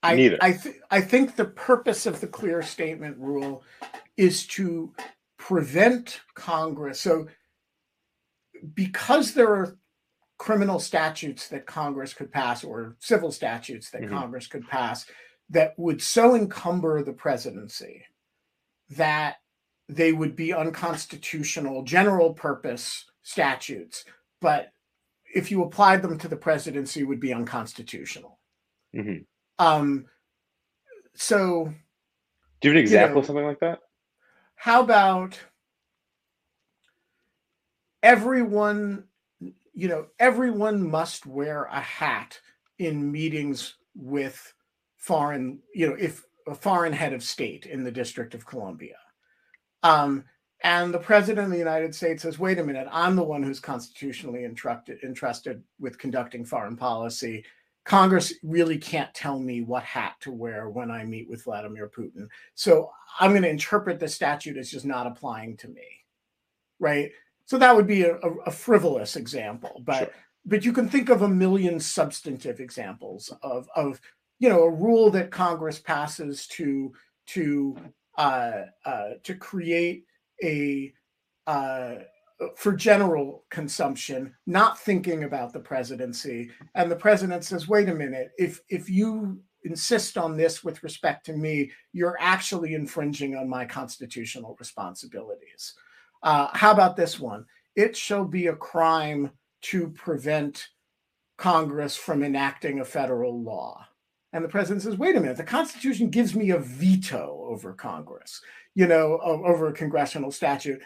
[0.02, 0.38] I, Neither.
[0.42, 3.64] I, th- I think the purpose of the clear statement rule
[4.16, 4.94] is to
[5.38, 7.00] prevent Congress.
[7.00, 7.28] So,
[8.74, 9.78] because there are
[10.38, 14.10] criminal statutes that Congress could pass or civil statutes that Mhm.
[14.10, 15.06] Congress could pass
[15.50, 18.06] that would so encumber the presidency
[18.90, 19.38] that
[19.90, 24.06] they would be unconstitutional general purpose statutes.
[24.42, 24.72] But
[25.34, 28.40] if you applied them to the presidency, would be unconstitutional.
[28.94, 29.26] Mhm.
[29.60, 30.10] Um,
[31.16, 31.74] so
[32.62, 33.80] Do you have an example know, of something like that?
[34.56, 35.40] how about
[38.04, 39.08] everyone
[39.78, 42.40] you know everyone must wear a hat
[42.80, 44.54] in meetings with
[44.96, 48.98] foreign you know if a foreign head of state in the district of columbia.
[49.84, 50.26] Um
[50.64, 53.60] and the president of the united states says wait a minute i'm the one who's
[53.60, 57.46] constitutionally entrusted entrusted with conducting foreign policy.
[57.86, 62.28] Congress really can't tell me what hat to wear when i meet with vladimir putin.
[62.56, 65.86] So i'm going to interpret the statute as just not applying to me.
[66.80, 67.12] Right
[67.48, 70.12] so that would be a, a, a frivolous example but Sure.
[70.46, 74.00] but you can think of a million substantive examples of of
[74.40, 76.94] you know a rule that congress passes to
[77.26, 77.76] to
[78.18, 80.06] uh, uh, to create
[80.44, 80.92] a
[81.46, 81.96] uh,
[82.56, 86.50] for general consumption not thinking about the presidency.
[86.76, 88.32] And the president says wait a minute.
[88.38, 93.66] If if you insist on this with respect to me you're actually infringing on my
[93.66, 95.74] constitutional responsibilities
[96.24, 97.46] uh, how about this one
[97.76, 100.70] it shall be a crime to prevent
[101.38, 103.86] Congress from enacting a federal law.
[104.34, 108.42] And the president says, wait a minute, the Constitution gives me a veto over Congress,
[108.76, 110.82] you know, over a congressional statute.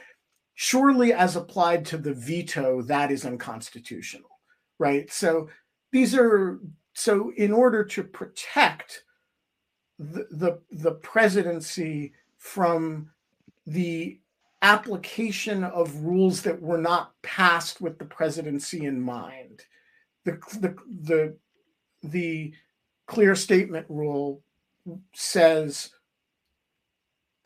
[0.53, 4.29] Surely, as applied to the veto, that is unconstitutional,
[4.77, 5.11] right?
[5.11, 5.49] So
[5.91, 6.59] these are
[6.93, 9.03] so in order to protect
[9.97, 13.09] the the, the presidency from
[13.65, 14.19] the
[14.61, 19.63] application of rules that were not passed with the presidency in mind.
[20.25, 21.37] The, the, the,
[22.03, 22.53] the
[23.07, 24.43] clear statement rule
[25.13, 25.91] says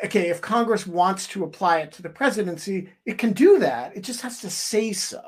[0.03, 3.95] okay, if Congress wants to apply it to the presidency, it can do that.
[3.95, 5.21] It just has to say so,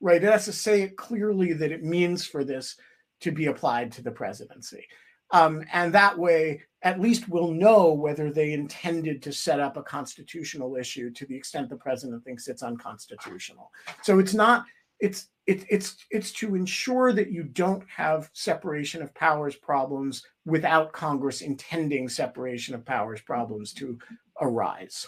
[0.00, 0.22] right?
[0.22, 2.76] It has to say it clearly that it means for this
[3.20, 4.86] to be applied to the presidency.
[5.32, 9.82] Um, and that way, at least we'll know whether they intended to set up a
[9.82, 13.70] constitutional issue to the extent the president thinks it's unconstitutional.
[14.02, 14.66] So it's not
[15.00, 20.92] it's it, it's it's to ensure that you don't have separation of powers problems without
[20.92, 23.98] Congress intending separation of powers problems to
[24.40, 25.06] arise.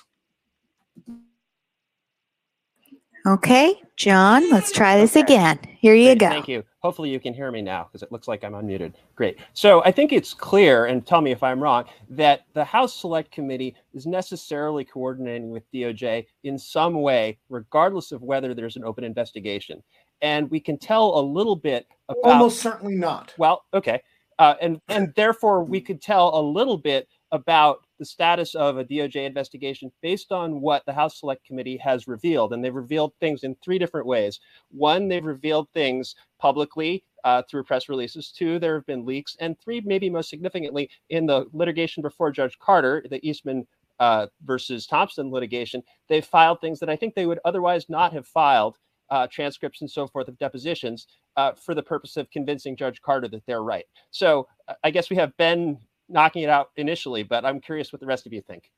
[3.27, 5.23] Okay, John, let's try this Okay.
[5.23, 5.59] again.
[5.81, 6.29] Here you Great, go.
[6.29, 6.65] Thank you.
[6.81, 8.95] Hopefully you can hear me now because it looks like I'm unmuted.
[9.17, 9.39] Great.
[9.55, 13.31] So I think it's clear, and tell me if I'm wrong, that the House Select
[13.33, 19.05] Committee is necessarily coordinating with DOJ in some way, regardless of whether there's an open
[19.05, 19.83] investigation.
[20.23, 23.35] And we can tell a little bit about Almost certainly not.
[23.39, 24.03] well, okay,
[24.39, 28.85] uh, and and therefore we could tell a little bit about the status of a
[28.85, 32.53] DOJ investigation based on what the House Select Committee has revealed.
[32.53, 34.41] And they've revealed things in three different ways.
[34.71, 38.31] One, they've revealed things publicly uh, through press releases.
[38.31, 39.37] Two, there have been leaks.
[39.41, 43.67] And three, maybe most significantly, in the litigation before Judge Carter, the Eastman
[44.01, 48.27] uh, versus Thompson litigation, they filed things that I think they would otherwise not have
[48.27, 48.77] filed,
[49.11, 53.29] uh, transcripts and so forth of depositions, uh, for the purpose of convincing Judge Carter
[53.29, 53.85] that they're right.
[54.11, 54.49] So
[54.83, 55.79] I guess we have Ben
[56.09, 58.71] knocking it out initially, but I'm curious what the rest of you think.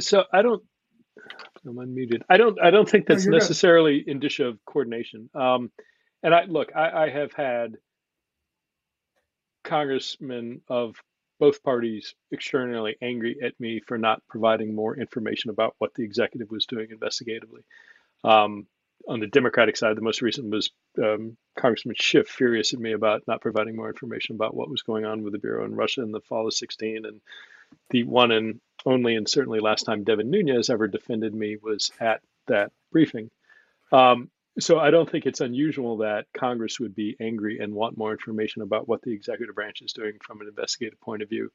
[0.00, 0.62] So I don't.
[1.66, 2.22] I'm unmuted.
[2.28, 2.60] I don't.
[2.62, 3.38] I don't think that's you're good.
[3.40, 5.30] necessarily indicia of coordination.
[5.34, 5.70] Um,
[6.22, 6.72] and I look.
[6.74, 7.76] I, I have had
[9.64, 10.96] congressmen of
[11.38, 16.50] both parties extraordinarily angry at me for not providing more information about what the executive
[16.50, 17.60] was doing investigatively.
[18.24, 18.66] Um,
[19.08, 20.70] on the Democratic side, the most recent was
[21.02, 25.04] um, Congressman Schiff furious at me about not providing more information about what was going
[25.04, 27.04] on with the Bureau in Russia in the fall of 16.
[27.04, 27.20] And
[27.90, 32.20] the one and only, and certainly last time Devin Nunes ever defended me was at
[32.48, 33.30] that briefing.
[33.92, 38.12] Um, so I don't think it's unusual that Congress would be angry and want more
[38.12, 41.52] information about what the executive branch is doing from an investigative point of view.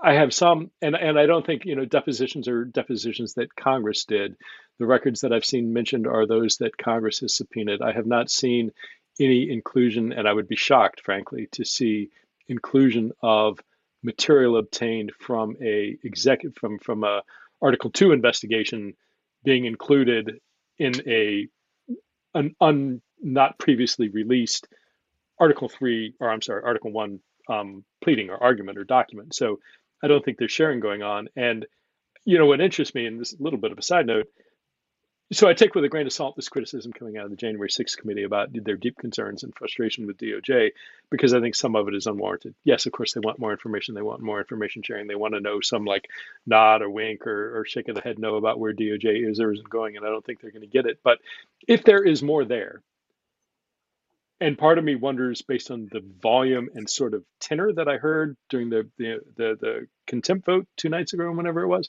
[0.00, 4.04] I have some, and and I don't think you know depositions are depositions that Congress
[4.04, 4.36] did.
[4.78, 7.82] The records that I've seen mentioned are those that Congress has subpoenaed.
[7.82, 8.72] I have not seen
[9.20, 12.10] any inclusion, and I would be shocked, frankly, to see
[12.48, 13.60] inclusion of
[14.02, 17.22] material obtained from a executive from from a
[17.60, 18.94] Article Two investigation
[19.44, 20.40] being included
[20.78, 21.48] in a
[22.34, 24.66] an un not previously released
[25.38, 29.34] Article Three, or I'm sorry, Article One um, pleading or argument or document.
[29.34, 29.60] So
[30.02, 31.28] I don't think there's sharing going on.
[31.36, 31.66] And
[32.24, 34.26] you know what interests me, and this is a little bit of a side note.
[35.32, 37.70] So I take with a grain of salt this criticism coming out of the January
[37.70, 40.72] 6th committee about their deep concerns and frustration with DOJ,
[41.10, 42.54] because I think some of it is unwarranted.
[42.64, 43.94] Yes, of course they want more information.
[43.94, 45.06] They want more information sharing.
[45.06, 46.06] They want to know some like
[46.46, 49.52] nod or wink or, or shake of the head no about where DOJ is or
[49.52, 51.00] isn't going, and I don't think they're going to get it.
[51.02, 51.18] But
[51.66, 52.82] if there is more there,
[54.42, 57.96] and part of me wonders based on the volume and sort of tenor that I
[57.96, 61.88] heard during the the the, the contempt vote two nights ago or whenever it was.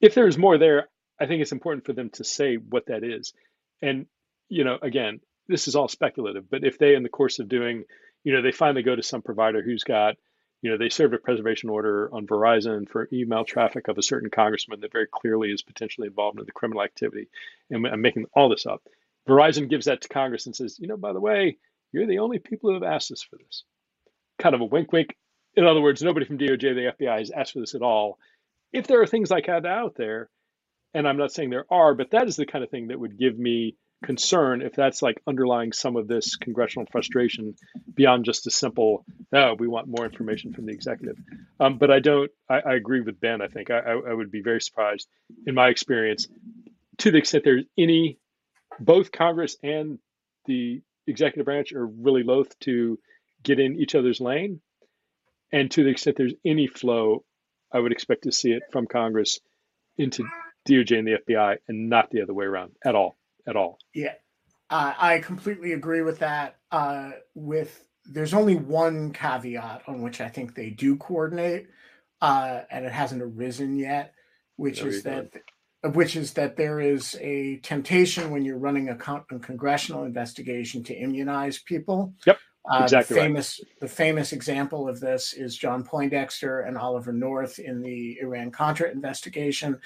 [0.00, 0.88] If there's more there,
[1.20, 3.34] I think it's important for them to say what that is.
[3.82, 4.06] And
[4.48, 7.84] you know, again, this is all speculative, but if they in the course of doing,
[8.24, 10.16] you know, they finally go to some provider who's got
[10.64, 14.30] you know, they served a preservation order on Verizon for email traffic of a certain
[14.30, 17.28] congressman that very clearly is potentially involved in the criminal activity.
[17.68, 18.82] And I'm making all this up.
[19.28, 21.58] Verizon gives that to Congress and says, you know, by the way,
[21.94, 23.64] you're the only people who have asked us for this.
[24.38, 25.16] Kind of a wink, wink.
[25.56, 28.18] In other words, nobody from DOJ, the FBI, has asked for this at all.
[28.72, 30.28] If there are things like that out there,
[30.92, 33.16] and I'm not saying there are, but that is the kind of thing that would
[33.16, 37.54] give me concern if that's like underlying some of this congressional frustration
[37.94, 41.16] beyond just a simple, oh, we want more information from the executive.
[41.60, 43.40] Um, but I don't, I, I, agree with Ben.
[43.40, 45.08] I think I, I would be very surprised
[45.46, 46.28] in my experience
[46.98, 48.18] to the extent there's any,
[48.78, 49.98] both Congress and
[50.46, 52.98] the executive branch are really loath to
[53.42, 54.60] get in each other's lane.
[55.52, 57.24] And to the extent there's any flow,
[57.72, 59.40] I would expect to see it from Congress
[59.96, 60.24] into
[60.68, 63.16] DOJ and the FBI and not the other way around at all.
[63.46, 63.78] At all.
[63.94, 64.14] Yeah.
[64.70, 66.56] Uh, I completely agree with that.
[66.72, 71.68] Uh, with there's only one caveat on which I think they do coordinate,
[72.20, 74.14] uh, and it hasn't arisen yet,
[74.56, 75.30] which is that
[75.92, 80.82] which is that there is a temptation when you're running a, con- a congressional investigation
[80.84, 82.14] to immunize people.
[82.26, 82.38] Yep.
[82.80, 83.80] Exactly uh, the famous right.
[83.80, 88.90] the famous example of this is John Poindexter and Oliver North in the Iran Contra
[88.90, 89.78] investigation.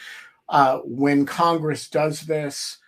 [0.48, 2.78] Uh, when Congress does this,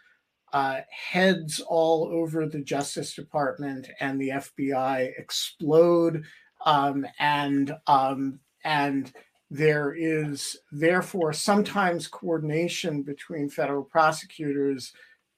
[0.53, 6.25] uh, heads all over the Justice Department and the FBI explode,
[6.65, 9.13] um, and um, and
[9.51, 14.93] there is therefore sometimes coordination between federal prosecutors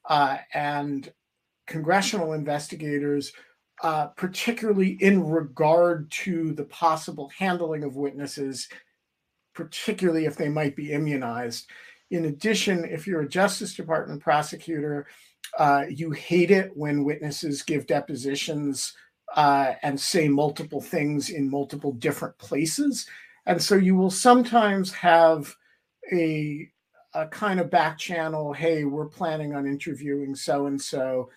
[0.07, 1.11] uh, and
[1.65, 3.33] congressional investigators,
[3.81, 8.69] uh, particularly in regard to the possible handling of witnesses,
[9.55, 11.67] particularly if they might be immunized.
[12.11, 15.07] In addition, if you're a Justice Department prosecutor,
[15.57, 18.93] uh, you hate it when witnesses give depositions
[19.35, 23.07] uh, and say multiple things in multiple different places
[23.45, 25.53] and so you will sometimes have
[26.11, 26.69] a,
[27.13, 31.29] a kind of back channel hey, we're planning on interviewing so and so.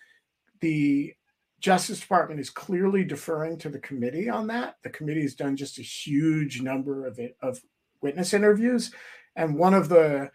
[0.61, 1.13] The
[1.59, 4.75] Justice Department is clearly deferring to the committee on that.
[4.83, 7.59] The committee has done just a huge number of it, of
[8.01, 8.91] witness interviews,
[9.35, 10.31] and one of the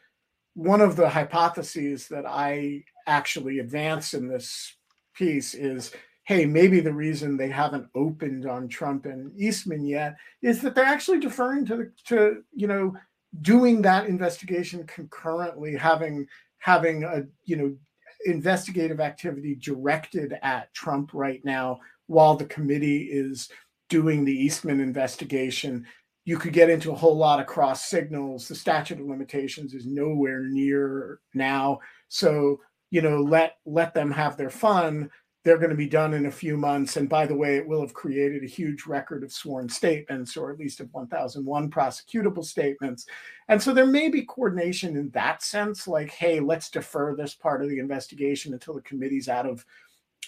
[0.54, 4.76] one of the hypotheses that I actually advance in this
[5.14, 5.92] piece is
[6.24, 10.84] hey, maybe the reason they haven't opened on Trump and Eastman yet is that they're
[10.84, 12.94] actually deferring to the to you know
[13.40, 16.26] doing that investigation concurrently, having
[16.58, 17.76] having a you know
[18.24, 23.48] investigative activity directed at Trump right now while the committee is
[23.88, 25.84] doing the Eastman investigation.
[26.24, 28.46] You could get into a whole lot of cross signals.
[28.46, 31.80] The statute of limitations is nowhere near now.
[32.06, 32.60] So,
[32.90, 35.10] you know, let let them have their fun
[35.44, 36.96] they're going to be done in a few months.
[36.96, 40.52] And by the way, it will have created a huge record of sworn statements, or
[40.52, 43.06] at least of 1001 prosecutable statements.
[43.48, 47.62] And so there may be coordination in that sense, like, hey, let's defer this part
[47.62, 49.64] of the investigation until the committee's out of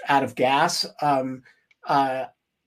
[0.09, 0.85] out of gas.
[1.01, 1.43] Um,
[1.87, 2.25] uh,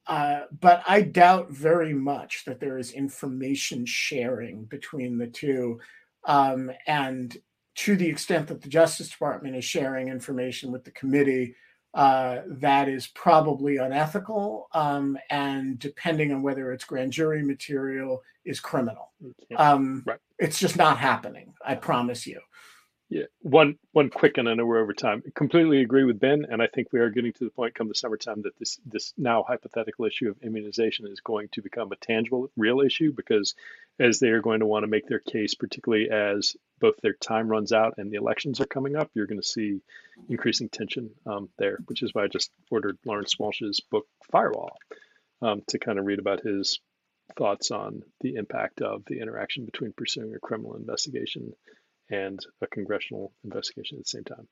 [0.07, 5.81] uh, but I doubt very much that there is information sharing between the two.
[6.23, 7.35] Um, and
[7.75, 11.55] to the extent that the Justice Department is sharing information with the committee,
[11.97, 18.59] uh, that is probably unethical um, and depending on whether it's grand jury material is
[18.59, 19.11] criminal.
[19.57, 20.19] Um, right.
[20.37, 22.39] it's just not happening i promise you
[23.09, 25.23] yeah one one quick and i know we're over time.
[25.33, 27.95] Completely agree with ben and i think we are getting to the point come the
[27.95, 32.49] summertime that this this now hypothetical issue of immunization is going to become a tangible
[32.57, 33.55] real issue because
[33.99, 37.47] as they are going to want to make their case particularly as both their time
[37.47, 39.79] runs out and the elections are coming up you're going to see
[40.29, 44.77] increasing tension um, there which is why i just ordered lawrence walsh's book firewall
[45.41, 46.79] um, to kind of read about his
[47.37, 51.53] thoughts on the impact of the interaction between pursuing a criminal investigation
[52.09, 54.47] and a congressional investigation at the same time.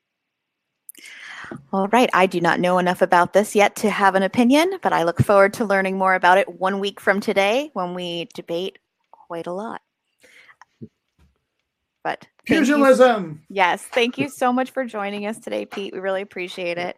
[1.72, 2.10] All right.
[2.12, 5.22] I do not know enough about this yet to have an opinion, but I look
[5.22, 8.78] forward to learning more about it one week from today when we debate
[9.10, 9.82] quite a lot.
[12.02, 13.42] But pugilism.
[13.48, 13.82] You, yes.
[13.82, 15.92] Thank you so much for joining us today, Pete.
[15.92, 16.96] We really appreciate it.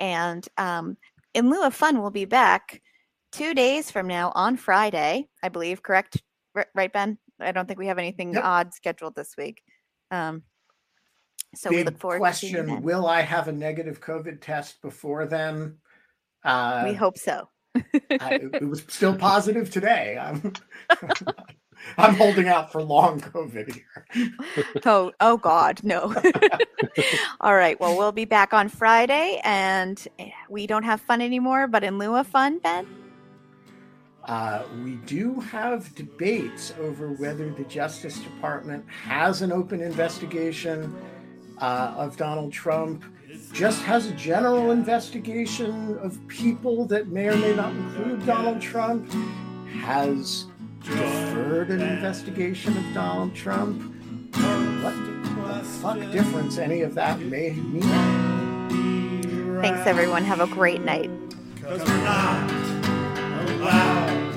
[0.00, 0.96] And um,
[1.34, 2.82] in lieu of fun, we'll be back
[3.30, 6.22] two days from now on Friday, I believe, correct?
[6.74, 7.18] right, Ben?
[7.40, 8.44] I don't think we have anything yep.
[8.44, 9.62] odd scheduled this week.
[10.10, 10.42] Um,
[11.54, 15.78] so Big we look forward question, Will I have a negative COVID test before then?
[16.44, 17.48] Uh, we hope so.
[17.74, 20.18] I, it was still positive today.
[20.20, 20.52] I'm,
[21.96, 24.32] I'm holding out for long COVID here.
[24.84, 26.14] oh, oh God, no.
[27.40, 27.78] All right.
[27.80, 31.66] Well, we'll be back on Friday, and eh, we don't have fun anymore.
[31.66, 32.86] But in lieu of fun, Ben.
[34.28, 40.94] Uh, we do have debates over whether the Justice Department has an open investigation
[41.62, 43.02] uh, of Donald Trump,
[43.54, 49.10] just has a general investigation of people that may or may not include Donald Trump,
[49.80, 50.44] has
[50.82, 53.80] deferred an investigation of Donald Trump.
[54.82, 57.82] What the fuck difference any of that may mean?
[59.62, 60.22] Thanks, everyone.
[60.24, 61.10] Have a great night
[63.58, 64.27] loud.